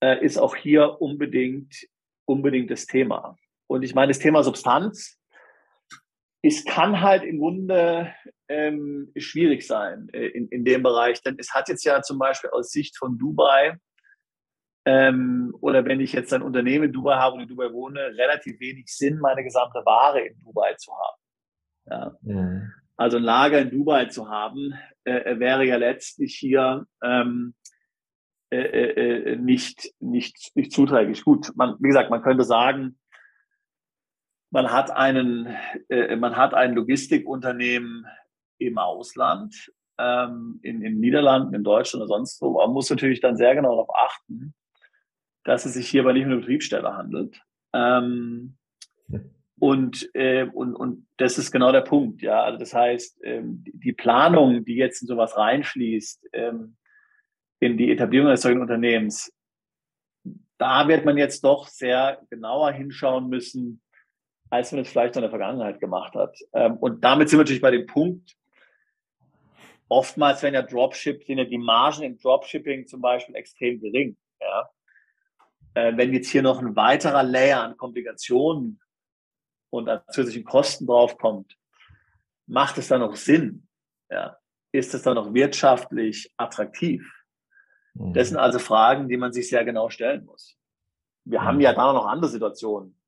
[0.02, 1.86] äh, ist auch hier unbedingt,
[2.26, 3.36] unbedingt das Thema.
[3.68, 5.18] Und ich meine, das Thema Substanz,
[6.42, 8.12] es kann halt im Grunde
[8.48, 12.50] ähm, schwierig sein äh, in, in dem Bereich, denn es hat jetzt ja zum Beispiel
[12.50, 13.78] aus Sicht von Dubai
[14.84, 18.58] ähm, oder wenn ich jetzt ein Unternehmen in Dubai habe und in Dubai wohne, relativ
[18.58, 21.22] wenig Sinn, meine gesamte Ware in Dubai zu haben.
[21.86, 22.16] Ja.
[22.22, 22.72] Mhm.
[22.96, 27.54] Also ein Lager in Dubai zu haben, äh, wäre ja letztlich hier ähm,
[28.56, 31.24] äh, äh, nicht, nicht, nicht zuträglich.
[31.24, 32.98] Gut, man, wie gesagt, man könnte sagen,
[34.50, 35.56] man hat einen,
[35.88, 38.06] äh, man hat ein Logistikunternehmen
[38.58, 42.58] im Ausland, ähm, in, in Niederlanden, in Deutschland oder sonst wo.
[42.58, 44.54] Man muss natürlich dann sehr genau darauf achten,
[45.44, 47.40] dass es sich hierbei nicht um eine Betriebsstelle handelt.
[47.72, 48.58] Ähm,
[49.58, 52.42] und, äh, und, und das ist genau der Punkt, ja.
[52.42, 56.76] Also das heißt, ähm, die Planung, die jetzt in sowas reinfließt, ähm,
[57.62, 59.32] in die Etablierung eines solchen Unternehmens,
[60.58, 63.80] da wird man jetzt doch sehr genauer hinschauen müssen,
[64.50, 66.36] als man es vielleicht in der Vergangenheit gemacht hat.
[66.52, 68.36] Ähm, und damit sind wir natürlich bei dem Punkt,
[69.88, 74.16] oftmals, wenn ja Dropship, sind ja die Margen im Dropshipping zum Beispiel extrem gering.
[74.40, 74.68] Ja.
[75.74, 78.80] Äh, wenn jetzt hier noch ein weiterer Layer an Komplikationen
[79.70, 81.56] und an zusätzlichen Kosten draufkommt,
[82.48, 83.68] macht es dann noch Sinn?
[84.10, 84.36] Ja.
[84.72, 87.08] Ist es dann noch wirtschaftlich attraktiv?
[87.94, 88.12] Mhm.
[88.12, 90.56] Das sind also Fragen, die man sich sehr genau stellen muss.
[91.24, 91.44] Wir mhm.
[91.44, 92.98] haben ja da noch andere Situationen,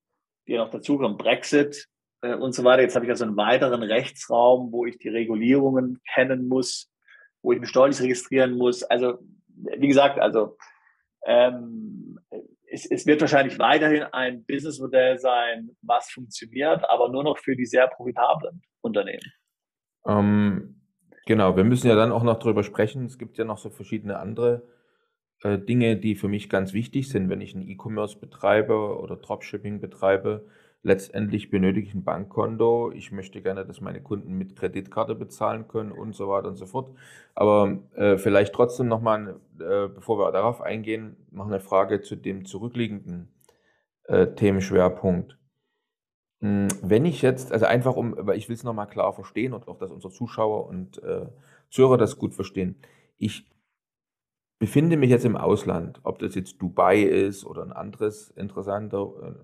[0.47, 1.17] die noch dazukommen.
[1.17, 1.89] Brexit
[2.23, 2.83] äh, und so weiter.
[2.83, 6.91] Jetzt habe ich also einen weiteren Rechtsraum, wo ich die Regulierungen kennen muss,
[7.43, 8.83] wo ich mich steuerlich registrieren muss.
[8.83, 9.19] Also,
[9.79, 10.57] wie gesagt, also
[11.27, 12.19] ähm,
[12.67, 17.67] es, es wird wahrscheinlich weiterhin ein Businessmodell sein, was funktioniert, aber nur noch für die
[17.67, 19.33] sehr profitablen Unternehmen.
[20.07, 20.81] Ähm,
[21.27, 23.07] genau, wir müssen ja dann auch noch darüber sprechen.
[23.07, 24.63] Es gibt ja noch so verschiedene andere
[25.43, 29.81] äh, Dinge, die für mich ganz wichtig sind, wenn ich ein E-Commerce betreibe oder Dropshipping
[29.81, 30.47] betreibe
[30.85, 32.93] letztendlich benötige ich ein Bankkonto.
[32.93, 36.67] Ich möchte gerne, dass meine Kunden mit Kreditkarte bezahlen können und so weiter und so
[36.67, 36.95] fort.
[37.35, 42.45] Aber äh, vielleicht trotzdem nochmal, äh, bevor wir darauf eingehen, noch eine Frage zu dem
[42.45, 43.33] zurückliegenden
[44.05, 45.39] äh, Themenschwerpunkt.
[46.41, 49.67] Hm, wenn ich jetzt, also einfach um, weil ich will es nochmal klar verstehen und
[49.67, 51.27] auch, dass unsere Zuschauer und äh,
[51.71, 52.77] Zuhörer das gut verstehen.
[53.17, 53.47] Ich
[54.65, 59.35] befinde mich jetzt im Ausland, ob das jetzt Dubai ist oder ein anderes interessanter äh,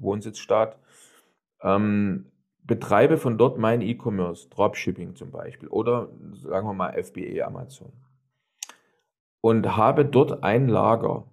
[0.00, 0.78] Wohnsitzstaat,
[1.60, 2.32] ähm,
[2.62, 7.92] betreibe von dort mein E-Commerce, Dropshipping zum Beispiel oder sagen wir mal FBA Amazon.
[9.42, 11.26] Und habe dort ein Lager,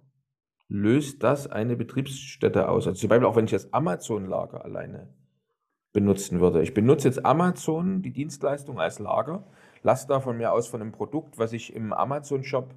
[0.68, 2.86] löst das eine Betriebsstätte aus?
[2.86, 5.08] Also zum Beispiel auch wenn ich das Amazon-Lager alleine
[5.94, 6.62] benutzen würde.
[6.62, 9.46] Ich benutze jetzt Amazon, die Dienstleistung als Lager,
[9.82, 12.74] lasse da von mir aus von einem Produkt, was ich im Amazon-Shop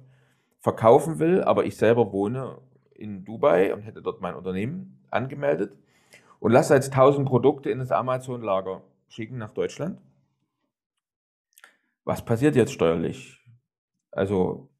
[0.64, 2.58] verkaufen will, aber ich selber wohne
[2.94, 5.76] in Dubai und hätte dort mein Unternehmen angemeldet
[6.40, 10.00] und lasse jetzt 1000 Produkte in das Amazon-Lager schicken nach Deutschland.
[12.04, 13.44] Was passiert jetzt steuerlich?
[14.10, 14.70] Also,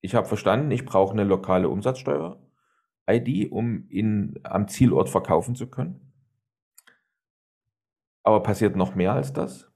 [0.00, 6.12] ich habe verstanden, ich brauche eine lokale Umsatzsteuer-ID, um in, am Zielort verkaufen zu können.
[8.24, 9.70] Aber passiert noch mehr als das?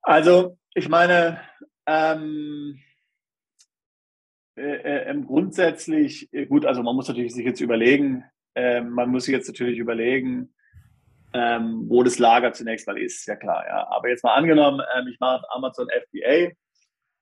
[0.00, 1.40] Also, ich meine,
[1.86, 2.78] ähm,
[4.56, 9.10] äh, äh, ähm, grundsätzlich, äh, gut, also man muss natürlich sich jetzt überlegen, äh, man
[9.10, 10.54] muss sich jetzt natürlich überlegen,
[11.32, 13.88] ähm, wo das Lager zunächst mal ist, ja klar, ja.
[13.90, 16.52] Aber jetzt mal angenommen, ähm, ich mache Amazon FBA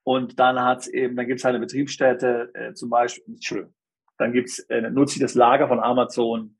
[0.05, 3.75] und dann hat's eben, dann gibt es halt eine Betriebsstätte, äh, zum Beispiel, Entschuldigung,
[4.19, 6.59] dann gibt's, äh, nutze ich das Lager von Amazon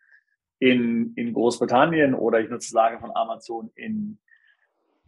[0.59, 4.19] in, in Großbritannien oder ich nutze das Lager von Amazon in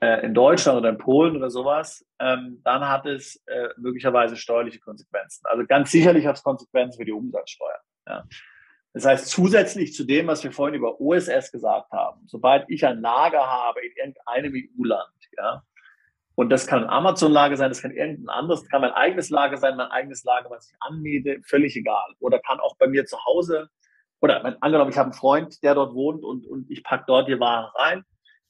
[0.05, 4.81] äh, in Deutschland oder in Polen oder sowas, ähm, dann hat es äh, möglicherweise steuerliche
[4.81, 5.47] Konsequenzen.
[5.47, 7.81] Also ganz sicherlich hat es Konsequenzen für die Umsatzsteuer.
[8.07, 8.25] Ja.
[8.93, 13.01] Das heißt, zusätzlich zu dem, was wir vorhin über OSS gesagt haben, sobald ich ein
[13.01, 15.63] Lager habe in irgendeinem EU-Land, ja,
[16.37, 19.57] und das kann ein Amazon-Lager sein, das kann irgendein anderes, das kann mein eigenes Lager
[19.57, 22.13] sein, mein eigenes Lager, was ich anmiete, völlig egal.
[22.19, 23.69] Oder kann auch bei mir zu Hause,
[24.21, 27.41] oder angenommen, ich habe einen Freund, der dort wohnt und, und ich packe dort die
[27.41, 28.05] Ware rein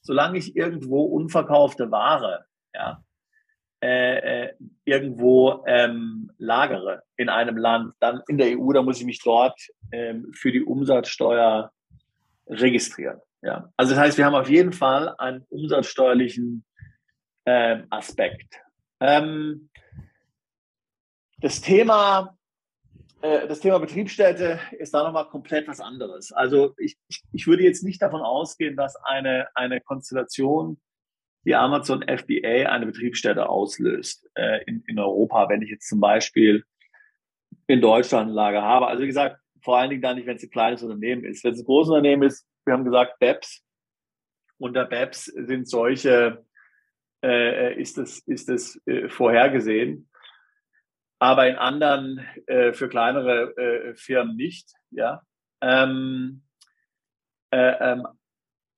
[0.05, 3.03] solange ich irgendwo unverkaufte Ware ja,
[3.83, 4.53] äh, äh,
[4.85, 9.59] irgendwo ähm, lagere in einem Land, dann in der EU, dann muss ich mich dort
[9.91, 11.71] ähm, für die Umsatzsteuer
[12.47, 13.19] registrieren.
[13.41, 13.71] Ja.
[13.77, 16.65] Also das heißt, wir haben auf jeden Fall einen umsatzsteuerlichen
[17.45, 18.59] äh, Aspekt.
[18.99, 19.69] Ähm,
[21.39, 22.34] Das Thema,
[23.21, 26.31] das Thema Betriebsstätte ist da nochmal komplett was anderes.
[26.31, 26.97] Also ich,
[27.31, 30.79] ich, würde jetzt nicht davon ausgehen, dass eine, eine Konstellation
[31.43, 36.63] wie Amazon FBA eine Betriebsstätte auslöst äh, in, in Europa, wenn ich jetzt zum Beispiel
[37.67, 38.87] in Deutschland ein Lager habe.
[38.87, 41.43] Also wie gesagt, vor allen Dingen dann nicht, wenn es ein kleines Unternehmen ist.
[41.43, 43.63] Wenn es ein großes Unternehmen ist, wir haben gesagt, BEPS.
[44.57, 46.45] Unter BEPS sind solche,
[47.23, 50.09] äh, ist es ist das, äh, vorhergesehen.
[51.19, 54.73] Aber in anderen, äh, für kleinere äh, Firmen nicht.
[54.91, 55.21] Ja.
[55.61, 56.43] Ähm,
[57.51, 58.07] äh, ähm,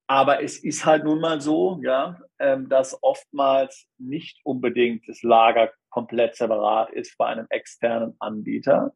[0.08, 5.72] aber es ist halt nun mal so, ja, ähm, dass oftmals nicht unbedingt das Lager
[5.90, 8.94] komplett separat ist bei einem externen Anbieter,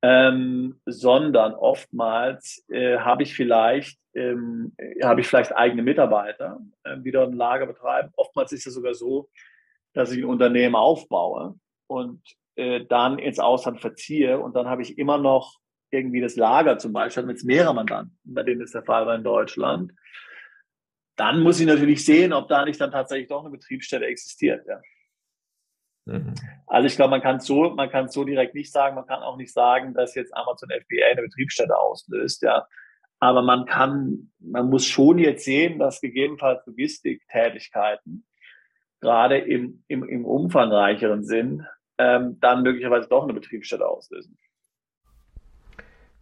[0.00, 7.10] ähm, sondern oftmals äh, habe ich vielleicht ähm, habe ich vielleicht eigene Mitarbeiter, äh, die
[7.10, 8.10] dort ein Lager betreiben.
[8.16, 9.30] Oftmals ist es sogar so,
[9.94, 11.54] dass ich ein Unternehmen aufbaue
[11.86, 12.22] und
[12.56, 15.58] äh, dann ins Ausland verziehe und dann habe ich immer noch
[15.90, 19.24] irgendwie das Lager zum Beispiel mit mehreren Mandanten, bei denen ist der Fall war in
[19.24, 19.92] Deutschland
[21.16, 24.66] dann muss ich natürlich sehen, ob da nicht dann tatsächlich doch eine Betriebsstätte existiert.
[24.66, 24.80] Ja.
[26.06, 26.34] Mhm.
[26.66, 29.36] Also ich glaube, man kann so, man kann so direkt nicht sagen, man kann auch
[29.36, 32.66] nicht sagen, dass jetzt Amazon FBA eine Betriebsstätte auslöst, ja.
[33.20, 38.26] Aber man kann, man muss schon jetzt sehen, dass gegebenenfalls Logistiktätigkeiten
[39.02, 41.66] gerade im, im, im umfangreicheren Sinn
[41.98, 44.38] ähm, dann möglicherweise doch eine Betriebsstätte auslösen.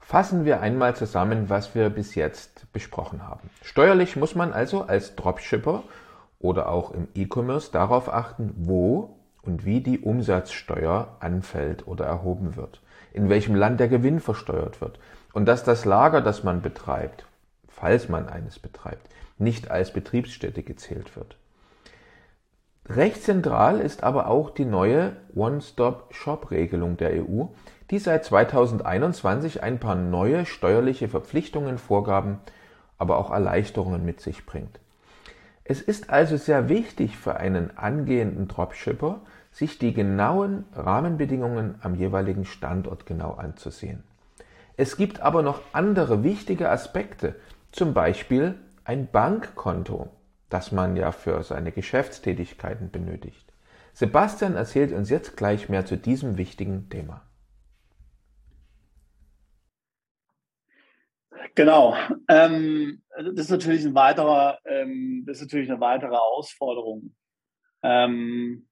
[0.01, 3.49] Fassen wir einmal zusammen, was wir bis jetzt besprochen haben.
[3.63, 5.85] Steuerlich muss man also als Dropshipper
[6.41, 12.81] oder auch im E-Commerce darauf achten, wo und wie die Umsatzsteuer anfällt oder erhoben wird,
[13.13, 14.99] in welchem Land der Gewinn versteuert wird
[15.33, 17.27] und dass das Lager, das man betreibt,
[17.69, 21.37] falls man eines betreibt, nicht als Betriebsstätte gezählt wird.
[22.95, 27.45] Recht zentral ist aber auch die neue One-Stop-Shop-Regelung der EU,
[27.93, 32.41] die seit 2021 ein paar neue steuerliche Verpflichtungen, Vorgaben,
[32.99, 34.81] aber auch Erleichterungen mit sich bringt.
[35.63, 39.21] Es ist also sehr wichtig für einen angehenden Dropshipper,
[39.53, 44.03] sich die genauen Rahmenbedingungen am jeweiligen Standort genau anzusehen.
[44.77, 47.37] Es gibt aber noch andere wichtige Aspekte,
[47.71, 50.09] zum Beispiel ein Bankkonto,
[50.51, 53.53] das man ja für seine Geschäftstätigkeiten benötigt.
[53.93, 57.23] Sebastian erzählt uns jetzt gleich mehr zu diesem wichtigen Thema.
[61.55, 61.97] Genau.
[62.29, 67.15] Ähm, das ist natürlich ein weiterer, ähm, das ist natürlich eine weitere Herausforderung.
[67.83, 68.69] Ähm,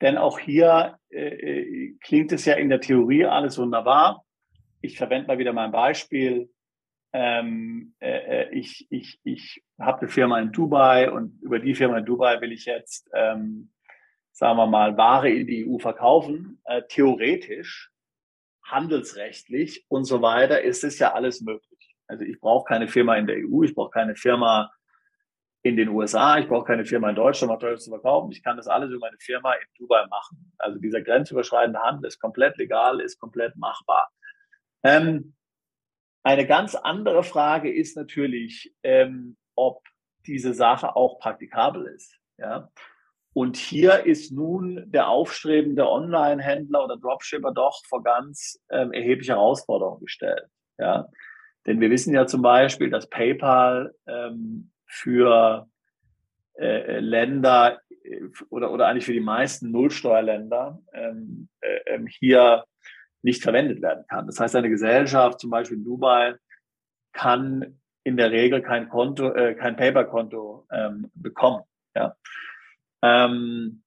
[0.00, 4.24] denn auch hier äh, äh, klingt es ja in der Theorie alles wunderbar.
[4.80, 6.50] Ich verwende mal wieder mein Beispiel.
[7.12, 11.98] Ähm, äh, äh ich ich, ich habe eine Firma in Dubai und über die Firma
[11.98, 13.72] in Dubai will ich jetzt, ähm,
[14.32, 16.60] sagen wir mal, Ware in die EU verkaufen.
[16.64, 17.90] Äh, theoretisch
[18.64, 21.96] handelsrechtlich und so weiter ist es ja alles möglich.
[22.06, 24.70] Also ich brauche keine Firma in der EU, ich brauche keine Firma
[25.62, 28.32] in den USA, ich brauche keine Firma in Deutschland, um teuer zu verkaufen.
[28.32, 30.52] Ich kann das alles über meine Firma in Dubai machen.
[30.58, 34.10] Also dieser grenzüberschreitende Handel ist komplett legal, ist komplett machbar.
[34.82, 35.34] Ähm,
[36.22, 39.82] eine ganz andere Frage ist natürlich, ähm, ob
[40.26, 42.18] diese Sache auch praktikabel ist.
[42.38, 42.70] Ja?
[43.34, 50.00] Und hier ist nun der aufstrebende Online-Händler oder Dropshipper doch vor ganz ähm, erhebliche Herausforderungen
[50.00, 50.44] gestellt.
[50.78, 51.08] Ja?
[51.66, 55.68] Denn wir wissen ja zum Beispiel, dass PayPal ähm, für
[56.58, 62.64] äh, Länder äh, oder, oder eigentlich für die meisten Nullsteuerländer ähm, äh, ähm, hier
[63.22, 64.26] nicht verwendet werden kann.
[64.26, 66.34] Das heißt, eine Gesellschaft, zum Beispiel in Dubai,
[67.12, 71.62] kann in der Regel kein Konto, äh, kein PayPal-Konto ähm, bekommen.
[71.94, 72.16] Ja?
[73.02, 73.82] Ähm,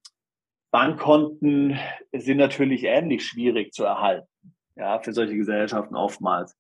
[0.71, 1.80] Bankkonten
[2.12, 4.28] sind natürlich ähnlich schwierig zu erhalten,
[4.76, 6.58] ja, für solche Gesellschaften oftmals.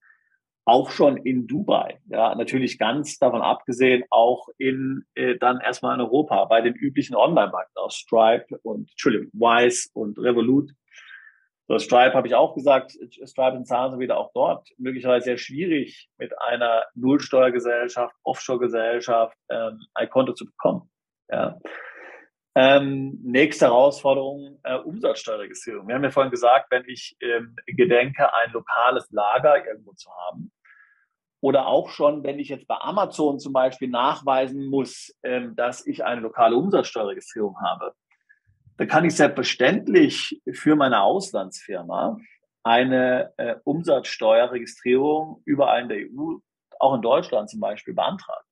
[0.63, 6.01] Auch schon in Dubai, ja, natürlich ganz davon abgesehen, auch in äh, dann erstmal in
[6.01, 10.71] Europa bei den üblichen Online-Banken aus Stripe und Entschuldigung, Wise und Revolut.
[11.67, 15.37] So, Stripe habe ich auch gesagt, Stripe und Zahlen sind wieder auch dort möglicherweise sehr
[15.37, 20.89] schwierig mit einer Nullsteuergesellschaft, Offshore-Gesellschaft ähm, ein Konto zu bekommen.
[21.29, 21.59] Ja.
[22.57, 25.87] Ähm, nächste Herausforderung, äh, Umsatzsteuerregistrierung.
[25.87, 30.51] Wir haben ja vorhin gesagt, wenn ich ähm, gedenke, ein lokales Lager irgendwo zu haben,
[31.41, 36.03] oder auch schon, wenn ich jetzt bei Amazon zum Beispiel nachweisen muss, ähm, dass ich
[36.03, 37.93] eine lokale Umsatzsteuerregistrierung habe,
[38.77, 42.17] dann kann ich selbstverständlich für meine Auslandsfirma
[42.63, 46.37] eine äh, Umsatzsteuerregistrierung überall in der EU,
[46.79, 48.45] auch in Deutschland zum Beispiel, beantragen.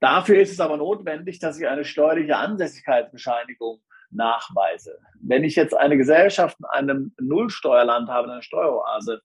[0.00, 3.80] Dafür ist es aber notwendig, dass ich eine steuerliche Ansässigkeitsbescheinigung
[4.10, 4.98] Nachweise.
[5.20, 9.22] Wenn ich jetzt eine Gesellschaft in einem Nullsteuerland habe, in einer Steueroase,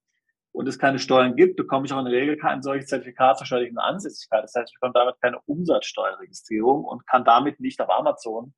[0.54, 3.48] und es keine Steuern gibt, bekomme ich auch in der Regel kein solches Zertifikat zur
[3.48, 4.44] steuerlichen Ansässigkeit.
[4.44, 8.54] Das heißt, ich bekomme damit keine Umsatzsteuerregistrierung und kann damit nicht auf Amazon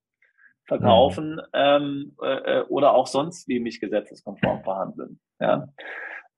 [0.65, 1.41] verkaufen mhm.
[1.53, 5.19] ähm, äh, oder auch sonst wie mich gesetzeskonform verhandeln.
[5.39, 5.67] Ja?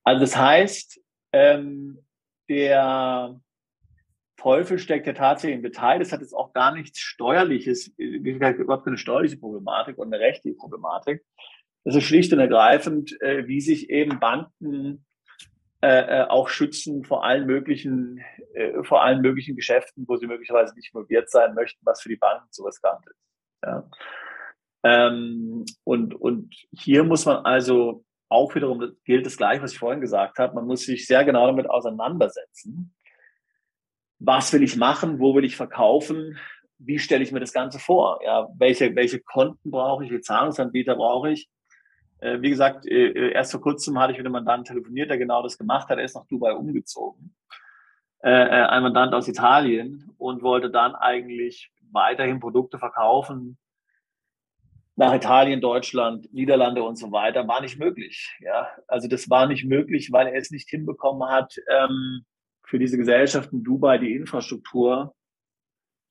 [0.03, 0.99] Also das heißt,
[1.31, 2.05] ähm,
[2.49, 3.39] der
[4.37, 5.99] Teufel steckt ja tatsächlich im Detail.
[5.99, 11.23] Das hat jetzt auch gar nichts Steuerliches, überhaupt keine steuerliche Problematik und eine rechtliche Problematik.
[11.83, 15.05] Das ist schlicht und ergreifend, äh, wie sich eben Banken
[15.81, 18.19] äh, äh, auch schützen vor allen möglichen,
[18.55, 22.15] äh, vor allen möglichen Geschäften, wo sie möglicherweise nicht involviert sein möchten, was für die
[22.15, 23.19] Banken so riskant ist.
[23.65, 23.89] Ja.
[24.83, 30.01] Ähm, und, und hier muss man also auch wiederum gilt das gleiche, was ich vorhin
[30.01, 30.55] gesagt habe.
[30.55, 32.93] Man muss sich sehr genau damit auseinandersetzen.
[34.19, 35.19] Was will ich machen?
[35.19, 36.37] Wo will ich verkaufen?
[36.77, 38.19] Wie stelle ich mir das Ganze vor?
[38.23, 40.11] Ja, welche, welche Konten brauche ich?
[40.11, 41.49] Welche Zahlungsanbieter brauche ich?
[42.19, 45.17] Äh, wie gesagt, äh, äh, erst vor kurzem hatte ich mit einem Mandanten telefoniert, der
[45.17, 45.97] genau das gemacht hat.
[45.97, 47.35] Er ist nach Dubai umgezogen.
[48.23, 53.57] Äh, äh, ein Mandant aus Italien und wollte dann eigentlich weiterhin Produkte verkaufen,
[54.97, 58.37] nach Italien, Deutschland, Niederlande und so weiter, war nicht möglich.
[58.39, 62.25] Ja, also das war nicht möglich, weil er es nicht hinbekommen hat, ähm,
[62.63, 65.13] für diese Gesellschaft in Dubai die Infrastruktur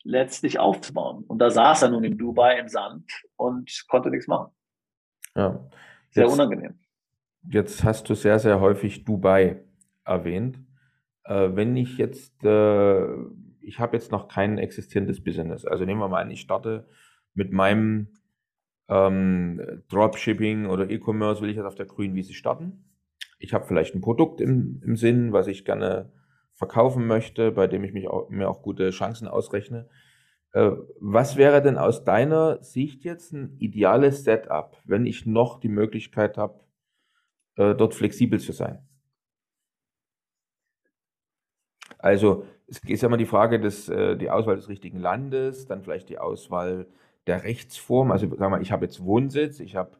[0.02, 1.24] letztlich aufzubauen.
[1.24, 4.52] Und da saß er nun in Dubai im Sand und konnte nichts machen.
[5.34, 5.66] Ja.
[6.10, 6.78] Sehr jetzt, unangenehm.
[7.48, 9.64] Jetzt hast du sehr, sehr häufig Dubai
[10.04, 10.58] erwähnt.
[11.24, 13.06] Äh, wenn ich jetzt, äh,
[13.64, 15.64] ich habe jetzt noch kein existierendes Business.
[15.64, 16.86] Also nehmen wir mal an, ich starte
[17.34, 18.08] mit meinem
[18.88, 22.84] ähm, Dropshipping oder E-Commerce will ich jetzt auf der grünen Wiese starten.
[23.38, 26.12] Ich habe vielleicht ein Produkt im, im Sinn, was ich gerne
[26.52, 29.88] verkaufen möchte, bei dem ich mich auch, mir auch gute Chancen ausrechne.
[30.52, 35.68] Äh, was wäre denn aus deiner Sicht jetzt ein ideales Setup, wenn ich noch die
[35.68, 36.60] Möglichkeit habe,
[37.56, 38.86] äh, dort flexibel zu sein?
[41.98, 45.82] Also es ist ja immer die Frage des, äh, die Auswahl des richtigen Landes, dann
[45.82, 46.86] vielleicht die Auswahl
[47.26, 48.10] der Rechtsform.
[48.10, 49.96] Also sag mal, ich habe jetzt Wohnsitz, ich habe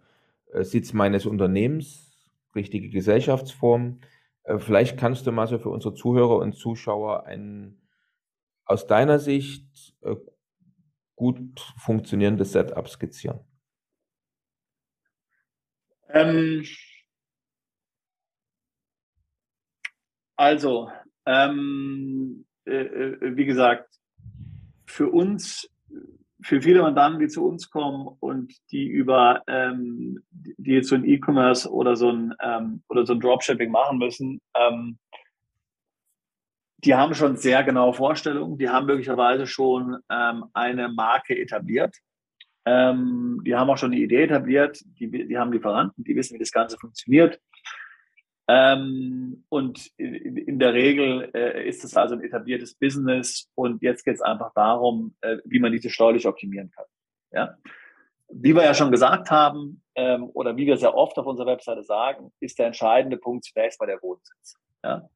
[0.53, 2.12] äh, Sitz meines Unternehmens,
[2.55, 4.01] richtige Gesellschaftsform.
[4.45, 7.81] Äh, vielleicht kannst du mal so für unsere Zuhörer und Zuschauer ein
[8.67, 9.95] aus deiner Sicht
[11.17, 13.41] gut funktionierendes Setup skizzieren.
[16.09, 16.65] Ähm,
[20.37, 20.91] also,
[21.27, 23.89] ähm, äh, äh, wie gesagt,
[24.87, 25.69] für uns
[26.45, 31.05] für viele Mandanten, die zu uns kommen und die über, ähm, die jetzt so ein
[31.05, 34.99] E-Commerce oder so ein ähm, oder so ein Dropshipping machen müssen, ähm,
[36.85, 38.59] die haben schon sehr genaue Vorstellungen.
[38.59, 41.97] Die haben möglicherweise schon ähm, eine Marke etabliert.
[42.67, 44.81] Ähm, die haben auch schon eine Idee etabliert.
[44.99, 47.41] Die, die haben Lieferanten, die wissen, wie das Ganze funktioniert.
[48.47, 54.05] Ähm, und in, in, der Regel äh, ist es also ein etabliertes Business und jetzt
[54.05, 56.84] geht es einfach darum, äh, wie man diese steuerlich optimieren kann.
[57.32, 57.57] Ja?
[58.28, 61.82] Wie wir ja schon gesagt haben ähm, oder wie wir sehr oft auf unserer Webseite
[61.82, 64.57] sagen, ist der entscheidende Punkt zunächst mal der Wohnsitz.
[64.82, 65.09] Ja?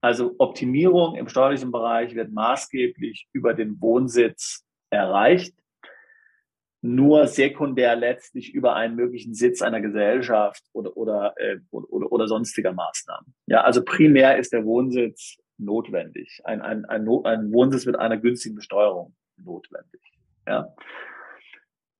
[0.00, 5.54] Also Optimierung im steuerlichen Bereich wird maßgeblich über den Wohnsitz erreicht
[6.80, 12.72] nur sekundär letztlich über einen möglichen Sitz einer Gesellschaft oder, oder, äh, oder, oder sonstiger
[12.72, 13.34] Maßnahmen.
[13.46, 16.40] Ja, also primär ist der Wohnsitz notwendig.
[16.44, 20.00] Ein, ein, ein, ein Wohnsitz mit einer günstigen Besteuerung notwendig.
[20.46, 20.68] Ja.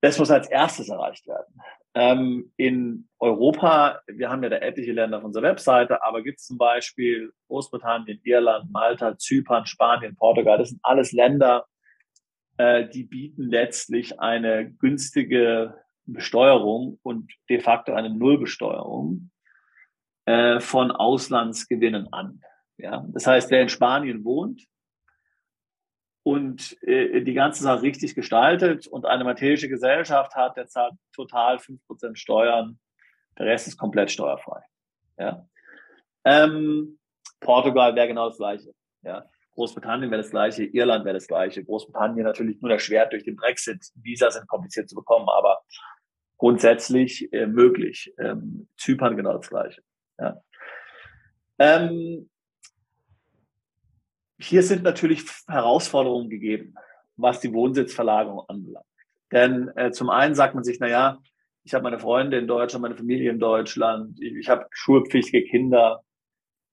[0.01, 1.61] Das muss als erstes erreicht werden.
[1.95, 6.47] Ähm, in Europa, wir haben ja da etliche Länder auf unserer Webseite, aber gibt es
[6.47, 11.67] zum Beispiel Großbritannien, Irland, Malta, Zypern, Spanien, Portugal, das sind alles Länder,
[12.59, 15.75] die bieten letztlich eine günstige
[16.07, 19.31] Besteuerung und de facto eine Nullbesteuerung
[20.25, 22.43] äh, von Auslandsgewinnen an.
[22.79, 23.05] Ja?
[23.09, 24.67] Das heißt, wer in Spanien wohnt
[26.23, 31.57] und äh, die ganze Sache richtig gestaltet und eine materielle Gesellschaft hat, der zahlt total
[31.57, 32.79] 5% Steuern,
[33.39, 34.63] der Rest ist komplett steuerfrei.
[35.19, 35.47] Ja?
[36.25, 36.99] Ähm,
[37.41, 38.75] Portugal wäre genau das Gleiche.
[39.03, 39.29] Ja?
[39.59, 41.65] Großbritannien wäre das gleiche, Irland wäre das gleiche.
[41.65, 43.85] Großbritannien natürlich nur erschwert durch den Brexit.
[43.97, 45.59] Visa sind kompliziert zu bekommen, aber
[46.37, 48.15] grundsätzlich äh, möglich.
[48.19, 49.83] Ähm, Zypern genau das gleiche.
[50.17, 50.41] Ja.
[51.59, 52.31] Ähm,
[54.39, 56.75] hier sind natürlich Herausforderungen gegeben,
[57.17, 58.87] was die Wohnsitzverlagerung anbelangt.
[59.33, 61.19] Denn äh, zum einen sagt man sich, na ja,
[61.65, 66.05] ich habe meine Freunde in Deutschland, meine Familie in Deutschland, ich, ich habe schulpflichtige Kinder,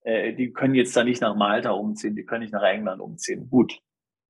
[0.05, 3.49] äh, die können jetzt da nicht nach Malta umziehen, die können nicht nach England umziehen.
[3.49, 3.79] Gut,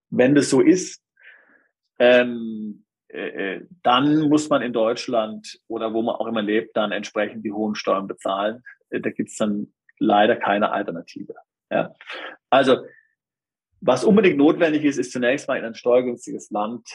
[0.09, 1.03] wenn das so ist,
[1.99, 7.45] ähm, äh, dann muss man in Deutschland oder wo man auch immer lebt, dann entsprechend
[7.45, 8.63] die hohen Steuern bezahlen.
[8.89, 11.35] Äh, da gibt es dann leider keine Alternative.
[11.69, 11.93] Ja.
[12.49, 12.85] Also
[13.81, 16.87] was unbedingt notwendig ist, ist zunächst mal in ein steuergünstiges Land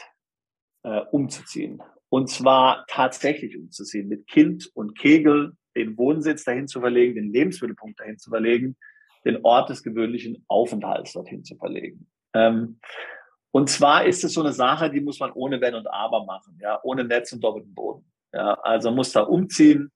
[0.83, 1.81] äh, umzuziehen.
[2.09, 7.99] Und zwar tatsächlich umzuziehen, mit Kind und Kegel den Wohnsitz dahin zu verlegen, den Lebensmittelpunkt
[7.99, 8.75] dahin zu verlegen,
[9.25, 12.07] den Ort des gewöhnlichen Aufenthalts dorthin zu verlegen.
[12.33, 12.79] Ähm,
[13.51, 16.57] und zwar ist es so eine Sache, die muss man ohne Wenn und Aber machen,
[16.61, 18.05] ja, ohne Netz und doppelten Boden.
[18.33, 19.91] Ja, also man muss da umziehen,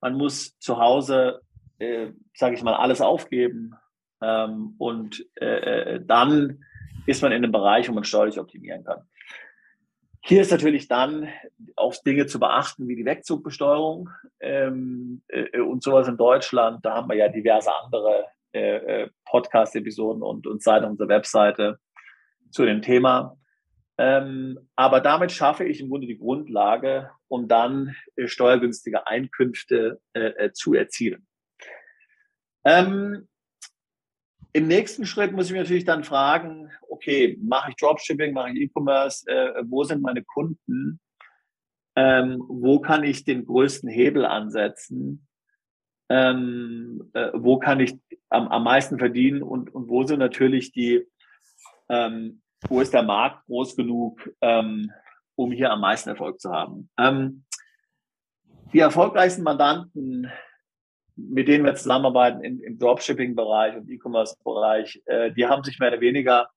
[0.00, 1.40] man muss zu Hause,
[1.78, 3.74] äh, sage ich mal, alles aufgeben
[4.22, 6.64] ähm, und äh, äh, dann
[7.06, 9.02] ist man in einem Bereich, wo man steuerlich optimieren kann.
[10.22, 11.28] Hier ist natürlich dann
[11.76, 14.10] auch Dinge zu beachten, wie die Wegzugbesteuerung
[14.40, 16.84] ähm, äh, und sowas in Deutschland.
[16.84, 21.78] Da haben wir ja diverse andere äh, äh Podcast-Episoden und, und Seiten unserer Webseite
[22.50, 23.36] zu dem Thema.
[23.96, 30.46] Ähm, aber damit schaffe ich im Grunde die Grundlage, um dann äh, steuergünstige Einkünfte äh,
[30.46, 31.26] äh zu erzielen.
[32.64, 33.28] Ähm,
[34.52, 38.62] im nächsten Schritt muss ich mich natürlich dann fragen, okay, mache ich Dropshipping, mache ich
[38.62, 41.00] E-Commerce, äh, wo sind meine Kunden?
[41.96, 45.26] Ähm, wo kann ich den größten Hebel ansetzen?
[46.08, 47.96] Ähm, äh, wo kann ich
[48.28, 51.06] am, am meisten verdienen und, und wo sind natürlich die,
[51.88, 54.90] ähm, wo ist der Markt groß genug, ähm,
[55.36, 56.90] um hier am meisten Erfolg zu haben?
[56.98, 57.44] Ähm,
[58.72, 60.30] die erfolgreichsten Mandanten
[61.28, 66.00] mit denen wir zusammenarbeiten im, im Dropshipping-Bereich und E-Commerce-Bereich, äh, die haben sich mehr oder
[66.00, 66.48] weniger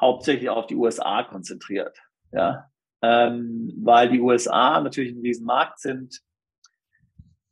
[0.00, 1.98] hauptsächlich auf die USA konzentriert.
[2.32, 2.70] Ja?
[3.02, 6.20] Ähm, weil die USA natürlich ein Riesenmarkt sind.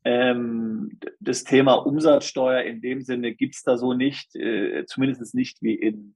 [0.05, 5.75] Ähm, das Thema Umsatzsteuer in dem Sinne gibt's da so nicht, äh, zumindest nicht wie
[5.75, 6.15] in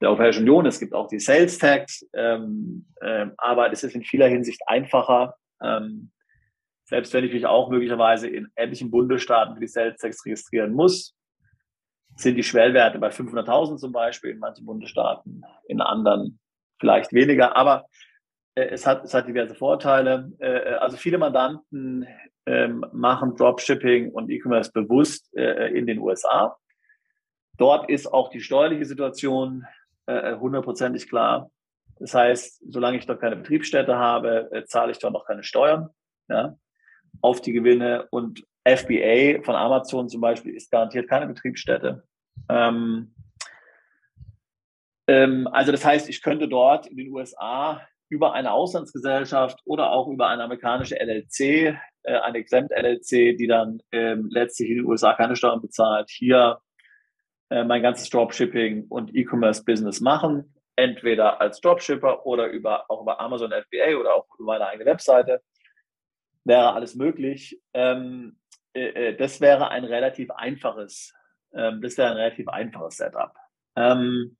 [0.00, 0.66] der Europäischen Union.
[0.66, 5.34] Es gibt auch die Sales Tax, ähm, äh, aber es ist in vieler Hinsicht einfacher.
[5.62, 6.10] Ähm,
[6.86, 11.14] selbst wenn ich mich auch möglicherweise in ähnlichen Bundesstaaten für die Sales Tax registrieren muss,
[12.16, 16.38] sind die Schwellwerte bei 500.000 zum Beispiel in manchen Bundesstaaten, in anderen
[16.78, 17.56] vielleicht weniger.
[17.56, 17.86] Aber
[18.54, 20.32] äh, es, hat, es hat diverse Vorteile.
[20.38, 22.06] Äh, also viele Mandanten
[22.46, 26.56] äh, machen Dropshipping und E-Commerce bewusst äh, in den USA.
[27.58, 29.66] Dort ist auch die steuerliche Situation
[30.06, 31.50] äh, hundertprozentig klar.
[31.98, 35.88] Das heißt, solange ich dort keine Betriebsstätte habe, äh, zahle ich dort noch keine Steuern.
[36.28, 36.56] Ja?
[37.20, 38.06] Auf die Gewinne.
[38.10, 42.04] Und FBA von Amazon zum Beispiel ist garantiert keine Betriebsstätte.
[42.48, 43.14] Ähm,
[45.06, 50.08] ähm, also das heißt, ich könnte dort in den USA über eine Auslandsgesellschaft oder auch
[50.08, 55.14] über eine amerikanische LLC, äh, eine Exempt LLC, die dann ähm, letztlich in den USA
[55.14, 56.60] keine Steuern bezahlt, hier
[57.50, 63.50] äh, mein ganzes Dropshipping und E-Commerce-Business machen, entweder als Dropshipper oder über, auch über Amazon
[63.50, 65.40] FBA oder auch über meine eigene Webseite
[66.46, 67.60] wäre alles möglich.
[67.74, 68.38] Ähm,
[68.72, 71.12] äh, äh, das wäre ein relativ einfaches,
[71.52, 73.34] ähm, das wäre ein relativ einfaches Setup.
[73.74, 74.36] Ähm,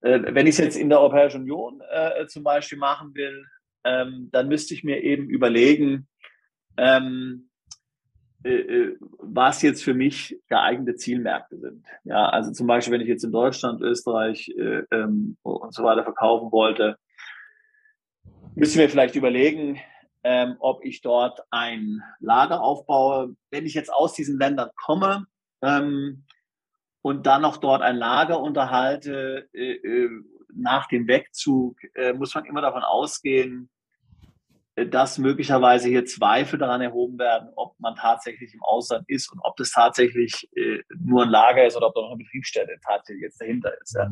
[0.00, 3.44] äh, wenn ich es jetzt in der Europäischen Union äh, zum Beispiel machen will,
[3.84, 6.08] ähm, dann müsste ich mir eben überlegen,
[6.76, 7.50] ähm,
[8.44, 11.84] äh, äh, was jetzt für mich geeignete Zielmärkte sind.
[12.04, 14.52] Ja, also zum Beispiel, wenn ich jetzt in Deutschland, Österreich
[14.90, 16.96] ähm, und so weiter verkaufen wollte,
[18.54, 19.80] müsste ich mir vielleicht überlegen,
[20.24, 23.36] ähm, ob ich dort ein Lager aufbaue.
[23.50, 25.26] Wenn ich jetzt aus diesen Ländern komme
[25.62, 26.24] ähm,
[27.02, 30.10] und dann noch dort ein Lager unterhalte, äh, äh,
[30.54, 33.70] nach dem Wegzug, äh, muss man immer davon ausgehen,
[34.74, 39.40] äh, dass möglicherweise hier Zweifel daran erhoben werden, ob man tatsächlich im Ausland ist und
[39.42, 43.22] ob das tatsächlich äh, nur ein Lager ist oder ob da noch eine Betriebsstätte tatsächlich
[43.22, 43.94] jetzt dahinter ist.
[43.94, 44.10] Ja.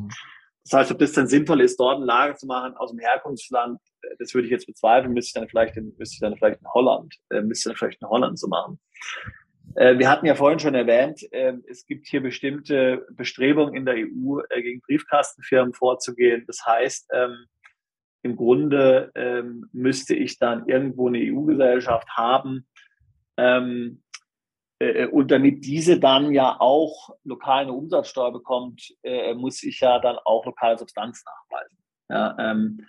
[0.65, 3.79] Das heißt, ob das dann sinnvoll ist, dort ein Lager zu machen aus dem Herkunftsland,
[4.19, 6.73] das würde ich jetzt bezweifeln, müsste ich dann vielleicht in, müsste ich dann vielleicht in
[6.73, 8.79] Holland, äh, müsste dann vielleicht in Holland so machen.
[9.77, 13.95] Äh, wir hatten ja vorhin schon erwähnt, äh, es gibt hier bestimmte Bestrebungen in der
[13.95, 16.45] EU, äh, gegen Briefkastenfirmen vorzugehen.
[16.47, 17.47] Das heißt, ähm,
[18.23, 22.67] im Grunde ähm, müsste ich dann irgendwo eine EU-Gesellschaft haben,
[23.37, 24.10] ähm, äh,
[25.11, 30.17] und damit diese dann ja auch lokal eine Umsatzsteuer bekommt, äh, muss ich ja dann
[30.25, 31.77] auch lokale Substanz nachweisen.
[32.09, 32.87] Ja, ähm,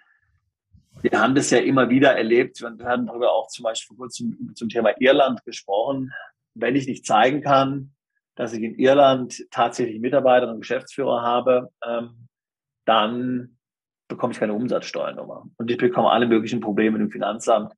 [1.01, 2.61] wir haben das ja immer wieder erlebt.
[2.61, 6.11] Wir haben darüber auch zum Beispiel vor kurzem zum Thema Irland gesprochen.
[6.53, 7.93] Wenn ich nicht zeigen kann,
[8.35, 12.27] dass ich in Irland tatsächlich Mitarbeiter und Geschäftsführer habe, ähm,
[12.85, 13.57] dann
[14.07, 15.45] bekomme ich keine Umsatzsteuernummer.
[15.57, 17.73] Und ich bekomme alle möglichen Probleme mit dem Finanzamt.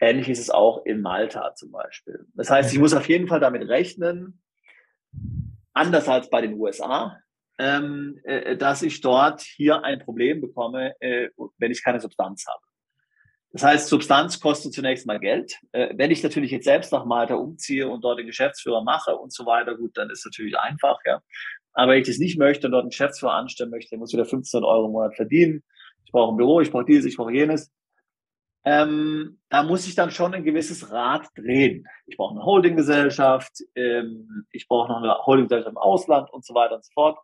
[0.00, 2.26] Ähnlich ist es auch in Malta zum Beispiel.
[2.34, 4.40] Das heißt, ich muss auf jeden Fall damit rechnen,
[5.74, 7.18] anders als bei den USA,
[7.58, 11.28] ähm, äh, dass ich dort hier ein Problem bekomme, äh,
[11.58, 12.62] wenn ich keine Substanz habe.
[13.52, 15.58] Das heißt, Substanz kostet zunächst mal Geld.
[15.72, 19.32] Äh, wenn ich natürlich jetzt selbst nach Malta umziehe und dort den Geschäftsführer mache und
[19.32, 21.20] so weiter, gut, dann ist natürlich einfach, ja.
[21.72, 24.64] Aber wenn ich das nicht möchte und dort einen Geschäftsführer anstellen möchte, muss wieder 15
[24.64, 25.62] Euro im Monat verdienen.
[26.04, 27.70] Ich brauche ein Büro, ich brauche dieses, ich brauche jenes.
[28.64, 31.86] Ähm, da muss ich dann schon ein gewisses Rad drehen.
[32.06, 36.76] Ich brauche eine Holdinggesellschaft, ähm, ich brauche noch eine Holdinggesellschaft im Ausland und so weiter
[36.76, 37.18] und so fort.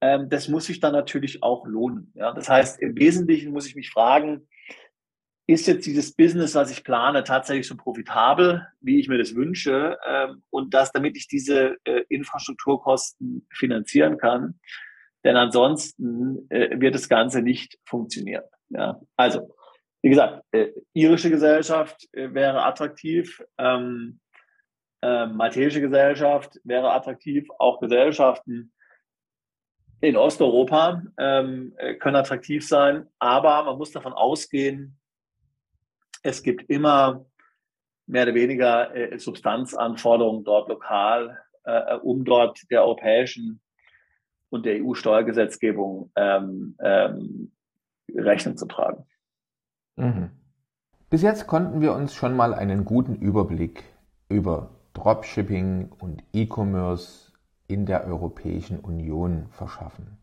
[0.00, 2.12] Ähm, das muss sich dann natürlich auch lohnen.
[2.14, 2.32] Ja?
[2.32, 4.46] Das heißt, im Wesentlichen muss ich mich fragen,
[5.48, 9.96] ist jetzt dieses Business, was ich plane, tatsächlich so profitabel, wie ich mir das wünsche?
[10.06, 14.58] Ähm, und das, damit ich diese äh, Infrastrukturkosten finanzieren kann.
[15.24, 18.44] Denn ansonsten äh, wird das Ganze nicht funktionieren.
[18.70, 19.00] Ja?
[19.16, 19.55] Also,
[20.06, 24.20] wie gesagt, äh, irische Gesellschaft äh, wäre attraktiv, ähm,
[25.02, 28.72] äh, maltesische Gesellschaft wäre attraktiv, auch Gesellschaften
[30.00, 34.96] in Osteuropa ähm, äh, können attraktiv sein, aber man muss davon ausgehen,
[36.22, 37.26] es gibt immer
[38.06, 43.60] mehr oder weniger äh, Substanzanforderungen dort lokal, äh, um dort der europäischen
[44.50, 47.50] und der EU-Steuergesetzgebung ähm, ähm,
[48.14, 49.04] Rechnung zu tragen.
[49.96, 50.30] Mhm.
[51.08, 53.84] Bis jetzt konnten wir uns schon mal einen guten Überblick
[54.28, 57.32] über Dropshipping und E-Commerce
[57.68, 60.18] in der Europäischen Union verschaffen.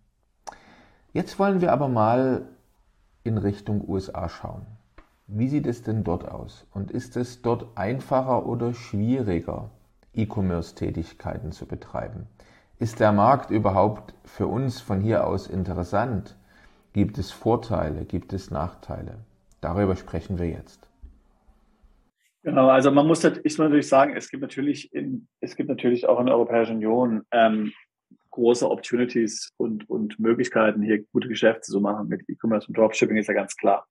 [1.11, 2.47] Jetzt wollen wir aber mal
[3.23, 4.65] in Richtung USA schauen.
[5.27, 6.67] Wie sieht es denn dort aus?
[6.71, 9.69] Und ist es dort einfacher oder schwieriger,
[10.13, 12.27] E-Commerce-Tätigkeiten zu betreiben?
[12.77, 16.35] Ist der Markt überhaupt für uns von hier aus interessant?
[16.91, 18.05] Gibt es Vorteile?
[18.05, 19.17] Gibt es Nachteile?
[19.63, 20.89] Darüber sprechen wir jetzt.
[22.43, 26.19] Genau, also man muss ich natürlich sagen, es gibt natürlich in, es gibt natürlich auch
[26.19, 27.71] in der Europäischen Union ähm,
[28.31, 33.27] große Opportunities und, und Möglichkeiten, hier gute Geschäfte zu machen mit E-Commerce und Dropshipping, ist
[33.27, 33.87] ja ganz klar.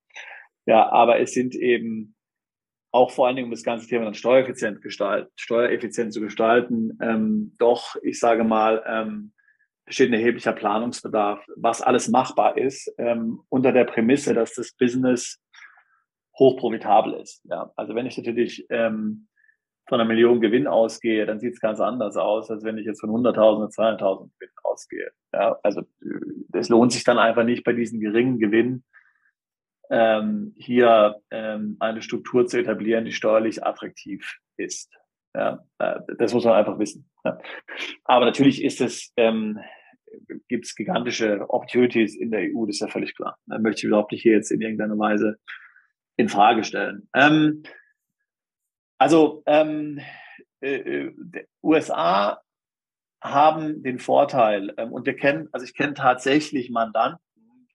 [0.66, 2.14] Ja, aber es sind eben
[2.91, 7.55] auch vor allen Dingen, um das ganze Thema dann steuereffizient, gestalt, steuereffizient zu gestalten, ähm,
[7.59, 9.33] doch, ich sage mal, ähm,
[9.87, 15.41] besteht ein erheblicher Planungsbedarf, was alles machbar ist, ähm, unter der Prämisse, dass das Business
[16.43, 17.45] hochprofitabel ist.
[17.45, 19.28] Ja, also wenn ich natürlich ähm,
[19.88, 23.01] von einer Million Gewinn ausgehe, dann sieht es ganz anders aus, als wenn ich jetzt
[23.01, 25.11] von 100.000 oder 200.000 Gewinn ausgehe.
[25.32, 25.82] Ja, also
[26.53, 28.84] es lohnt sich dann einfach nicht bei diesen geringen Gewinnen
[29.90, 34.90] ähm, hier ähm, eine Struktur zu etablieren, die steuerlich attraktiv ist.
[35.34, 37.11] Ja, äh, das muss man einfach wissen.
[37.24, 37.38] Ja.
[38.05, 39.59] Aber natürlich ist es, ähm,
[40.49, 43.36] gibt es gigantische Opportunities in der EU, das ist ja völlig klar.
[43.47, 45.38] Da möchte ich überhaupt nicht hier jetzt in irgendeiner Weise
[46.17, 47.09] in Frage stellen.
[47.15, 47.63] Ähm,
[48.99, 50.01] also ähm,
[50.61, 52.41] äh, äh USA
[53.23, 57.21] haben den Vorteil, ähm, und wir kennen, also ich kenne tatsächlich Mandanten,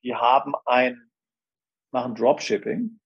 [0.04, 1.08] die haben ein
[1.92, 3.00] machen Dropshipping,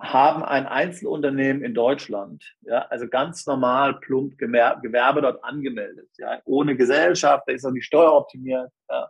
[0.00, 6.76] haben ein Einzelunternehmen in Deutschland, ja, also ganz normal plump Gewerbe dort angemeldet, ja, ohne
[6.76, 8.70] Gesellschaft, da ist auch nicht steueroptimiert.
[8.88, 9.08] Ja.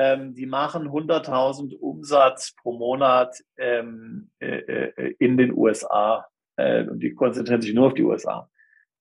[0.00, 6.24] Ähm, die machen 100.000 Umsatz pro Monat ähm, äh, äh, in den USA
[6.56, 8.48] äh, und die konzentrieren sich nur auf die USA.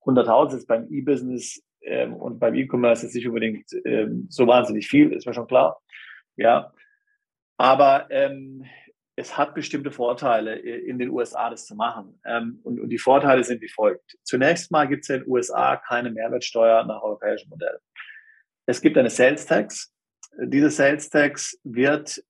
[0.05, 5.13] 100.000 ist beim E-Business ähm, und beim E-Commerce ist nicht unbedingt ähm, so wahnsinnig viel,
[5.13, 5.79] ist mir schon klar.
[6.35, 6.73] Ja,
[7.57, 8.65] aber ähm,
[9.15, 12.19] es hat bestimmte Vorteile, in den USA das zu machen.
[12.25, 14.17] Ähm, und, und die Vorteile sind wie folgt.
[14.23, 17.77] Zunächst mal gibt es in den USA keine Mehrwertsteuer nach europäischem Modell.
[18.65, 19.93] Es gibt eine Sales Tax.
[20.39, 22.23] Diese Sales Tax wird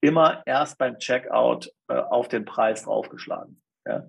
[0.00, 3.60] immer erst beim Checkout äh, auf den Preis draufgeschlagen.
[3.86, 4.08] Ja?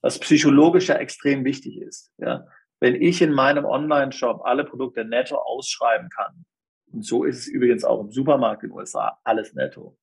[0.00, 2.12] Was psychologisch ja extrem wichtig ist.
[2.18, 2.46] Ja?
[2.80, 6.44] Wenn ich in meinem Online-Shop alle Produkte netto ausschreiben kann,
[6.92, 9.96] und so ist es übrigens auch im Supermarkt in den USA, alles netto.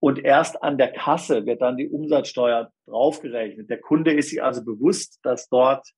[0.00, 3.70] Und erst an der Kasse wird dann die Umsatzsteuer draufgerechnet.
[3.70, 5.88] Der Kunde ist sich also bewusst, dass dort,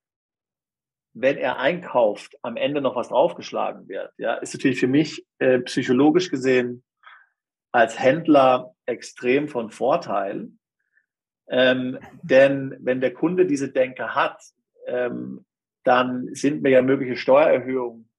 [1.19, 4.12] wenn er einkauft, am Ende noch was draufgeschlagen wird.
[4.19, 6.85] Ja, ist natürlich für mich äh, psychologisch gesehen
[7.73, 10.51] als Händler extrem von Vorteil.
[11.49, 14.43] Ähm, denn wenn der Kunde diese Denke hat,
[14.87, 15.47] ähm,
[15.85, 18.11] dann sind mir ja mögliche Steuererhöhungen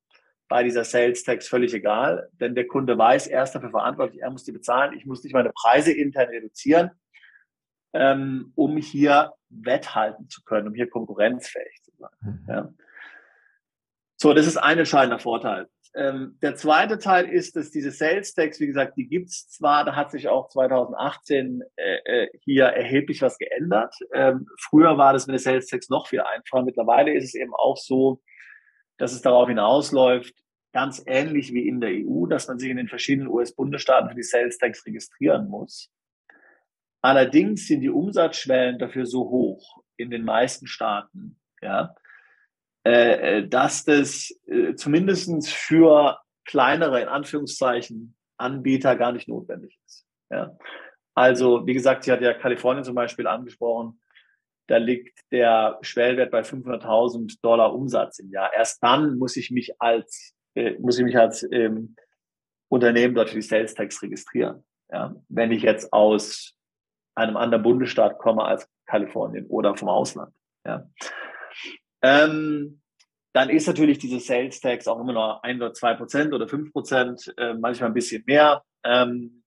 [0.47, 4.31] bei dieser Sales Tax völlig egal, denn der Kunde weiß, er ist dafür verantwortlich, er
[4.31, 6.91] muss die bezahlen, ich muss nicht meine Preise intern reduzieren,
[7.93, 12.09] ähm, um hier wetthalten zu können, um hier konkurrenzfähig zu sein.
[12.21, 12.45] Mhm.
[12.47, 12.73] Ja.
[14.17, 15.67] So, das ist ein entscheidender Vorteil.
[15.95, 19.95] Ähm, der zweite Teil ist, dass diese Sales Tax, wie gesagt, die gibt's zwar, da
[19.95, 23.95] hat sich auch 2018 äh, äh, hier erheblich was geändert.
[24.13, 26.63] Ähm, früher war das mit der Sales Tax noch viel einfacher.
[26.63, 28.21] Mittlerweile ist es eben auch so,
[28.97, 30.33] dass es darauf hinausläuft,
[30.73, 34.23] ganz ähnlich wie in der EU, dass man sich in den verschiedenen US-Bundesstaaten für die
[34.23, 35.91] Sales Tax registrieren muss.
[37.01, 41.95] Allerdings sind die Umsatzschwellen dafür so hoch in den meisten Staaten, ja,
[43.47, 50.05] dass das äh, zumindest für kleinere, in Anführungszeichen, Anbieter gar nicht notwendig ist.
[50.29, 50.57] Ja.
[51.15, 53.99] Also, wie gesagt, sie hat ja Kalifornien zum Beispiel angesprochen.
[54.67, 58.53] Da liegt der Schwellwert bei 500.000 Dollar Umsatz im Jahr.
[58.53, 61.95] Erst dann muss ich mich als, äh, muss ich mich als ähm,
[62.69, 64.63] Unternehmen dort für die Sales Tax registrieren.
[64.91, 65.15] Ja.
[65.29, 66.53] Wenn ich jetzt aus
[67.15, 70.33] einem anderen Bundesstaat komme als Kalifornien oder vom Ausland.
[70.65, 70.87] Ja.
[72.01, 72.81] Ähm,
[73.33, 76.71] dann ist natürlich diese Sales Tax auch immer noch ein oder zwei Prozent oder fünf
[76.71, 78.63] Prozent, äh, manchmal ein bisschen mehr.
[78.83, 79.43] Ähm,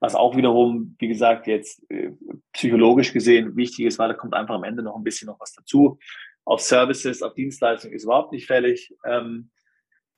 [0.00, 2.10] was auch wiederum, wie gesagt, jetzt äh,
[2.52, 5.52] psychologisch gesehen wichtig ist, weil da kommt einfach am Ende noch ein bisschen noch was
[5.52, 5.98] dazu.
[6.44, 8.94] Auf Services, auf Dienstleistungen ist überhaupt nicht fällig.
[9.04, 9.50] Ähm,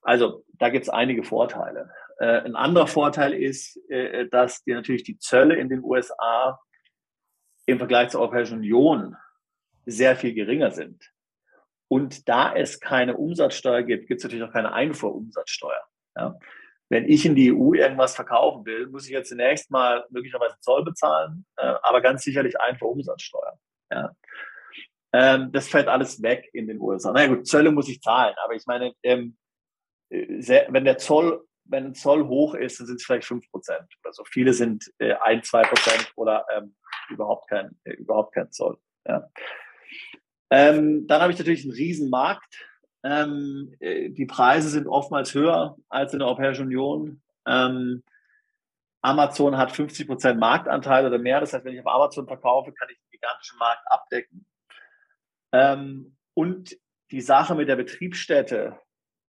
[0.03, 1.91] also da gibt es einige Vorteile.
[2.19, 6.59] Äh, ein anderer Vorteil ist, äh, dass die natürlich die Zölle in den USA
[7.67, 9.17] im Vergleich zur Europäischen Union
[9.85, 11.13] sehr viel geringer sind.
[11.89, 15.83] Und da es keine Umsatzsteuer gibt, gibt es natürlich auch keine Einfuhrumsatzsteuer.
[16.17, 16.39] Ja.
[16.89, 20.85] Wenn ich in die EU irgendwas verkaufen will, muss ich jetzt zunächst mal möglicherweise Zoll
[20.85, 23.59] bezahlen, äh, aber ganz sicherlich Einfuhrumsatzsteuer.
[23.91, 24.13] Ja.
[25.13, 27.13] Ähm, das fällt alles weg in den USA.
[27.13, 29.37] Na gut, Zölle muss ich zahlen, aber ich meine, ähm,
[30.11, 33.49] äh, sehr, wenn der Zoll wenn ein Zoll hoch ist, dann sind es vielleicht fünf
[33.51, 34.25] Prozent oder so.
[34.25, 36.75] Viele sind äh, ein, zwei Prozent oder ähm,
[37.09, 38.79] überhaupt kein, äh, überhaupt kein Zoll.
[39.07, 39.29] Ja.
[40.51, 42.65] Ähm, dann habe ich natürlich einen Riesenmarkt.
[43.03, 47.23] Ähm, äh, die Preise sind oftmals höher als in der Europäischen Union.
[47.47, 48.03] Ähm,
[49.03, 51.41] Amazon hat 50 Prozent Marktanteil oder mehr.
[51.41, 54.47] Das heißt, wenn ich auf Amazon verkaufe, kann ich den gigantischen Markt abdecken.
[55.53, 56.77] Ähm, und
[57.11, 58.79] die Sache mit der Betriebsstätte,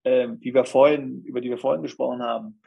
[0.04, 2.60] ähm, die wir vorhin, über die wir vorhin gesprochen haben,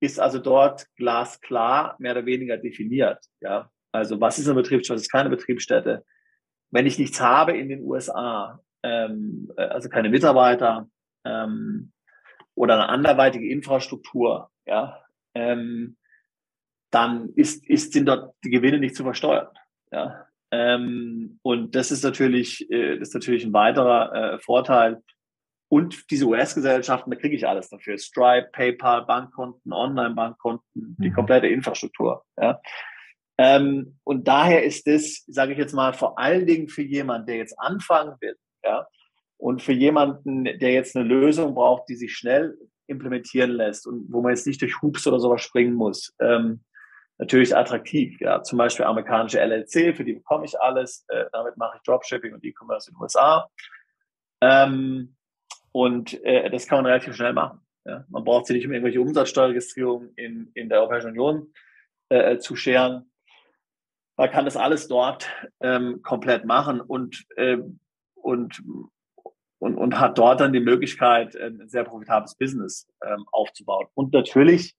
[0.00, 3.24] ist also dort glasklar mehr oder weniger definiert.
[3.40, 4.96] Ja, also was ist eine Betriebsstätte?
[4.96, 6.04] Das ist keine Betriebsstätte.
[6.70, 10.88] Wenn ich nichts habe in den USA, ähm, äh, also keine Mitarbeiter
[11.24, 11.92] ähm,
[12.54, 15.00] oder eine anderweitige Infrastruktur, ja,
[15.34, 15.96] ähm,
[16.90, 19.48] dann ist, ist, sind dort die Gewinne nicht zu versteuern.
[19.92, 20.26] Ja.
[20.50, 25.02] Ähm, und das ist natürlich, äh, das ist natürlich ein weiterer äh, Vorteil.
[25.68, 27.98] Und diese US-Gesellschaften, da kriege ich alles dafür.
[27.98, 31.14] Stripe, PayPal, Bankkonten, Online-Bankkonten, die mhm.
[31.14, 32.24] komplette Infrastruktur.
[32.40, 32.60] Ja.
[33.38, 37.36] Ähm, und daher ist es, sage ich jetzt mal, vor allen Dingen für jemanden, der
[37.36, 38.86] jetzt anfangen will, ja,
[39.38, 42.56] und für jemanden, der jetzt eine Lösung braucht, die sich schnell
[42.86, 46.60] implementieren lässt und wo man jetzt nicht durch Hoops oder sowas springen muss, ähm,
[47.18, 48.18] natürlich attraktiv.
[48.20, 51.04] Ja, zum Beispiel amerikanische LLC, für die bekomme ich alles.
[51.08, 53.48] Äh, damit mache ich Dropshipping und E-Commerce in den USA.
[54.40, 55.16] Ähm,
[55.72, 57.60] und äh, das kann man relativ schnell machen.
[57.84, 58.04] Ja.
[58.08, 61.52] Man braucht sich nicht um irgendwelche Umsatzsteuerregistrierungen in, in der Europäischen Union
[62.08, 63.10] äh, zu scheren.
[64.16, 65.28] Man kann das alles dort
[65.60, 67.58] ähm, komplett machen und, äh,
[68.14, 68.62] und,
[69.58, 73.86] und, und hat dort dann die Möglichkeit, ein sehr profitables Business ähm, aufzubauen.
[73.94, 74.74] Und natürlich,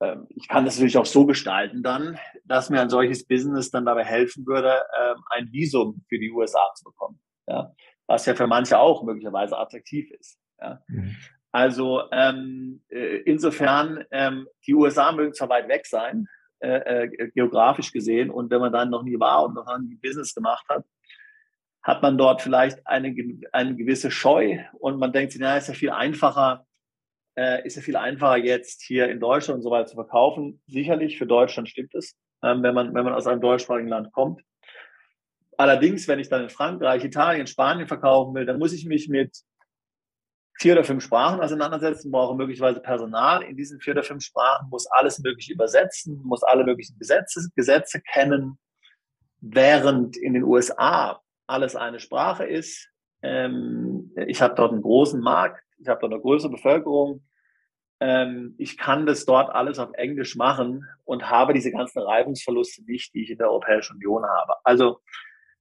[0.00, 3.86] ähm, ich kann das natürlich auch so gestalten dann, dass mir ein solches Business dann
[3.86, 7.20] dabei helfen würde, ähm, ein Visum für die USA zu bekommen.
[7.48, 7.72] Ja?
[8.06, 10.38] Was ja für manche auch möglicherweise attraktiv ist.
[10.60, 10.80] Ja?
[10.86, 11.16] Mhm.
[11.50, 16.28] Also ähm, äh, insofern, ähm, die USA mögen zwar weit weg sein,
[16.60, 18.30] äh, äh, geografisch gesehen.
[18.30, 20.84] Und wenn man dann noch nie war und noch nie Business gemacht hat,
[21.82, 23.14] hat man dort vielleicht eine,
[23.52, 26.66] eine gewisse Scheu und man denkt sich, na, ist ja viel einfacher,
[27.36, 30.60] äh, ist ja viel einfacher jetzt hier in Deutschland und so weiter zu verkaufen.
[30.66, 34.42] Sicherlich für Deutschland stimmt es, ähm, wenn man, wenn man aus einem deutschsprachigen Land kommt.
[35.58, 39.38] Allerdings, wenn ich dann in Frankreich, Italien, Spanien verkaufen will, dann muss ich mich mit
[40.58, 44.86] vier oder fünf Sprachen auseinandersetzen, brauche möglicherweise Personal in diesen vier oder fünf Sprachen, muss
[44.86, 48.58] alles Mögliche übersetzen, muss alle möglichen Gesetze, Gesetze kennen,
[49.40, 52.88] während in den USA alles eine Sprache ist.
[53.22, 57.22] Ähm, ich habe dort einen großen Markt, ich habe dort eine größere Bevölkerung.
[58.00, 63.14] Ähm, ich kann das dort alles auf Englisch machen und habe diese ganzen Reibungsverluste nicht,
[63.14, 64.54] die ich in der Europäischen Union habe.
[64.64, 65.00] Also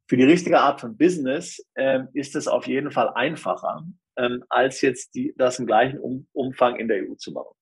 [0.07, 3.85] für die richtige Art von Business ähm, ist es auf jeden Fall einfacher,
[4.17, 7.55] ähm, als jetzt die, das im gleichen um Umfang in der EU zu machen.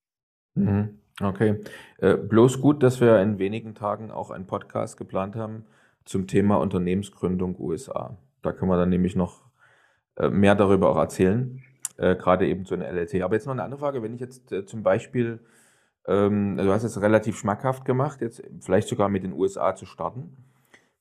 [0.56, 1.00] Mhm.
[1.22, 1.60] Okay.
[2.00, 5.66] Äh, bloß gut, dass wir in wenigen Tagen auch einen Podcast geplant haben
[6.06, 8.18] zum Thema Unternehmensgründung USA.
[8.42, 9.42] Da können wir dann nämlich noch
[10.18, 11.62] äh, mehr darüber auch erzählen,
[11.98, 13.22] äh, gerade eben zu einer LLC.
[13.22, 15.40] Aber jetzt noch eine andere Frage, wenn ich jetzt äh, zum Beispiel,
[16.08, 20.36] ähm, du hast es relativ schmackhaft gemacht, jetzt vielleicht sogar mit den USA zu starten.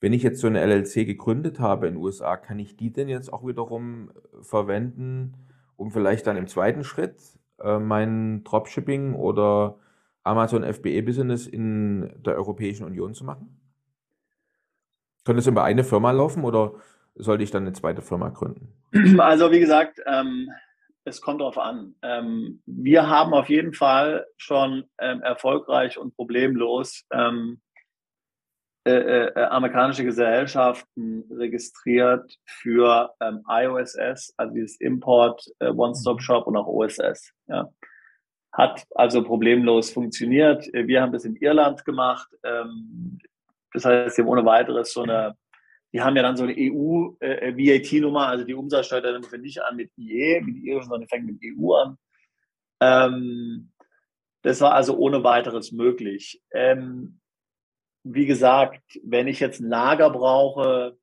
[0.00, 3.08] Wenn ich jetzt so eine LLC gegründet habe in den USA, kann ich die denn
[3.08, 5.34] jetzt auch wiederum äh, verwenden,
[5.76, 7.16] um vielleicht dann im zweiten Schritt
[7.60, 9.78] äh, mein Dropshipping oder
[10.22, 13.60] Amazon FBA Business in der Europäischen Union zu machen?
[15.24, 16.74] Könnte es über eine Firma laufen oder
[17.14, 18.72] sollte ich dann eine zweite Firma gründen?
[19.18, 20.48] Also wie gesagt, ähm,
[21.04, 21.94] es kommt darauf an.
[22.02, 27.60] Ähm, wir haben auf jeden Fall schon ähm, erfolgreich und problemlos ähm,
[28.84, 36.66] äh, äh, amerikanische Gesellschaften registriert für ähm, IOSS, also dieses Import äh, One-Stop-Shop und auch
[36.66, 37.32] OSS.
[37.46, 37.68] Ja.
[38.52, 40.66] Hat also problemlos funktioniert.
[40.72, 42.28] Wir haben das in Irland gemacht.
[42.42, 43.18] Ähm,
[43.72, 45.36] das heißt, wir haben ohne weiteres so eine
[45.92, 49.76] die haben ja dann so eine EU-VAT-Nummer, äh, also die Umsatzsteuer dann fängt nicht an
[49.76, 51.98] mit IE, wie die irischen, sondern fängt mit EU an.
[52.80, 53.72] Ähm,
[54.42, 56.42] das war also ohne weiteres möglich.
[56.52, 57.20] Ähm,
[58.04, 60.96] wie gesagt, wenn ich jetzt ein Lager brauche,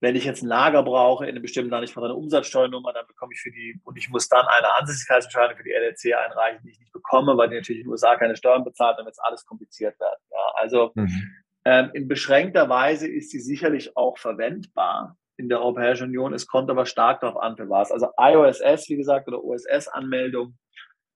[0.00, 3.06] wenn ich jetzt ein Lager brauche in einem bestimmten Land, ich brauche eine Umsatzsteuernummer, dann
[3.06, 6.70] bekomme ich für die, und ich muss dann eine Ansässigkeitsentscheidung für die LLC einreichen, die
[6.70, 9.20] ich nicht bekomme, weil die natürlich in den USA keine Steuern bezahlt, dann wird es
[9.20, 10.20] alles kompliziert werden.
[10.30, 11.42] Ja, also mhm.
[11.64, 16.34] Ähm, in beschränkter Weise ist sie sicherlich auch verwendbar in der Europäischen Union.
[16.34, 17.92] Es kommt aber stark darauf an, für was.
[17.92, 20.56] Also IOSS, wie gesagt, oder OSS-Anmeldung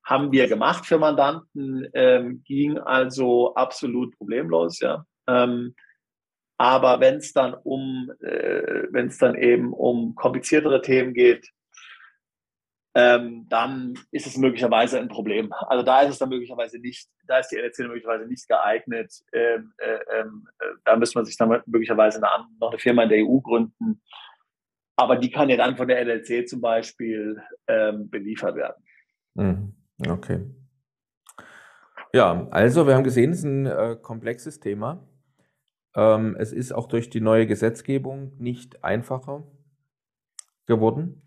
[0.07, 5.05] haben wir gemacht für Mandanten, ähm, ging also absolut problemlos, ja.
[5.27, 5.75] Ähm,
[6.59, 11.51] aber wenn es dann um, äh, wenn es dann eben um kompliziertere Themen geht,
[12.95, 15.53] ähm, dann ist es möglicherweise ein Problem.
[15.53, 19.13] Also da ist es dann möglicherweise nicht, da ist die LLC möglicherweise nicht geeignet.
[19.33, 23.09] Ähm, äh, ähm, äh, da müsste man sich dann möglicherweise eine, noch eine Firma in
[23.11, 24.01] der EU gründen.
[24.97, 28.83] Aber die kann ja dann von der LLC zum Beispiel ähm, beliefert werden.
[29.35, 29.76] Mhm.
[29.99, 30.45] Okay.
[32.13, 35.07] Ja, also wir haben gesehen, es ist ein äh, komplexes Thema.
[35.95, 39.45] Ähm, es ist auch durch die neue Gesetzgebung nicht einfacher
[40.67, 41.23] geworden.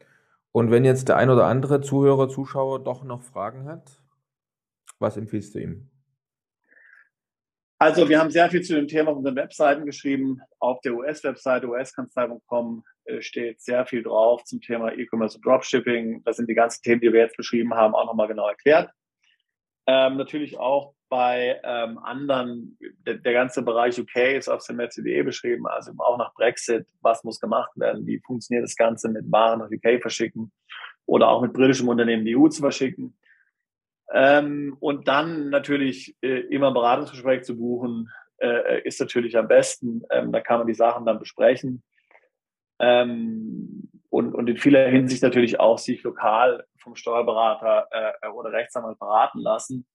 [0.52, 4.02] Und wenn jetzt der ein oder andere Zuhörer, Zuschauer doch noch Fragen hat,
[5.00, 5.90] was empfiehlst du ihm?
[7.82, 10.42] Also wir haben sehr viel zu dem Thema auf unseren Webseiten geschrieben.
[10.60, 16.22] Auf der US-Webseite uskanzlei.com äh, steht sehr viel drauf zum Thema E-Commerce und Dropshipping.
[16.26, 18.92] Das sind die ganzen Themen, die wir jetzt beschrieben haben, auch nochmal genau erklärt.
[19.88, 22.78] Ähm, natürlich auch bei ähm, anderen,
[23.08, 27.40] der, der, ganze Bereich UK ist auf semester.de beschrieben, also auch nach Brexit, was muss
[27.40, 30.52] gemacht werden, wie funktioniert das Ganze mit Waren nach UK verschicken
[31.08, 33.18] oder auch mit britischem Unternehmen die EU zu verschicken.
[34.12, 38.10] Ähm, und dann natürlich äh, immer ein Beratungsgespräch zu buchen,
[38.42, 40.04] äh, ist natürlich am besten.
[40.10, 41.84] Ähm, da kann man die Sachen dann besprechen.
[42.80, 47.88] Ähm, und, und in vieler Hinsicht natürlich auch sich lokal vom Steuerberater
[48.22, 49.86] äh, oder Rechtsanwalt beraten lassen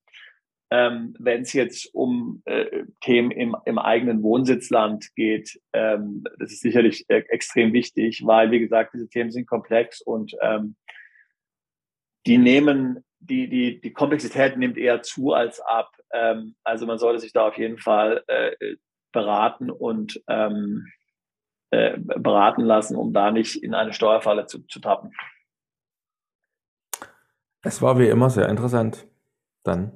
[0.74, 6.62] ähm, wenn es jetzt um äh, Themen im, im eigenen Wohnsitzland geht, ähm, das ist
[6.62, 10.74] sicherlich äh, extrem wichtig, weil, wie gesagt, diese Themen sind komplex und ähm,
[12.26, 15.90] die nehmen, die, die, die Komplexität nimmt eher zu als ab.
[16.12, 18.52] Ähm, also man sollte sich da auf jeden Fall äh,
[19.12, 20.86] beraten und ähm,
[21.70, 25.12] äh, beraten lassen, um da nicht in eine Steuerfalle zu, zu tappen.
[27.62, 29.06] Es war wie immer sehr interessant.
[29.62, 29.92] Dann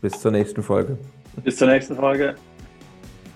[0.00, 0.98] bis zur nächsten Folge.
[1.42, 2.36] Bis zur nächsten Folge.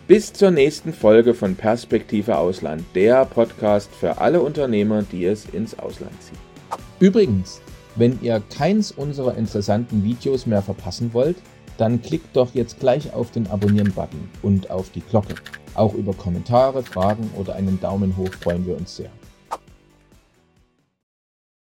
[0.07, 5.79] Bis zur nächsten Folge von Perspektive Ausland, der Podcast für alle Unternehmer, die es ins
[5.79, 6.39] Ausland ziehen.
[7.01, 7.63] Übrigens,
[7.97, 11.37] wenn ihr keins unserer interessanten Videos mehr verpassen wollt,
[11.79, 15.35] dann klickt doch jetzt gleich auf den Abonnieren-Button und auf die Glocke.
[15.75, 19.11] Auch über Kommentare, Fragen oder einen Daumen hoch freuen wir uns sehr.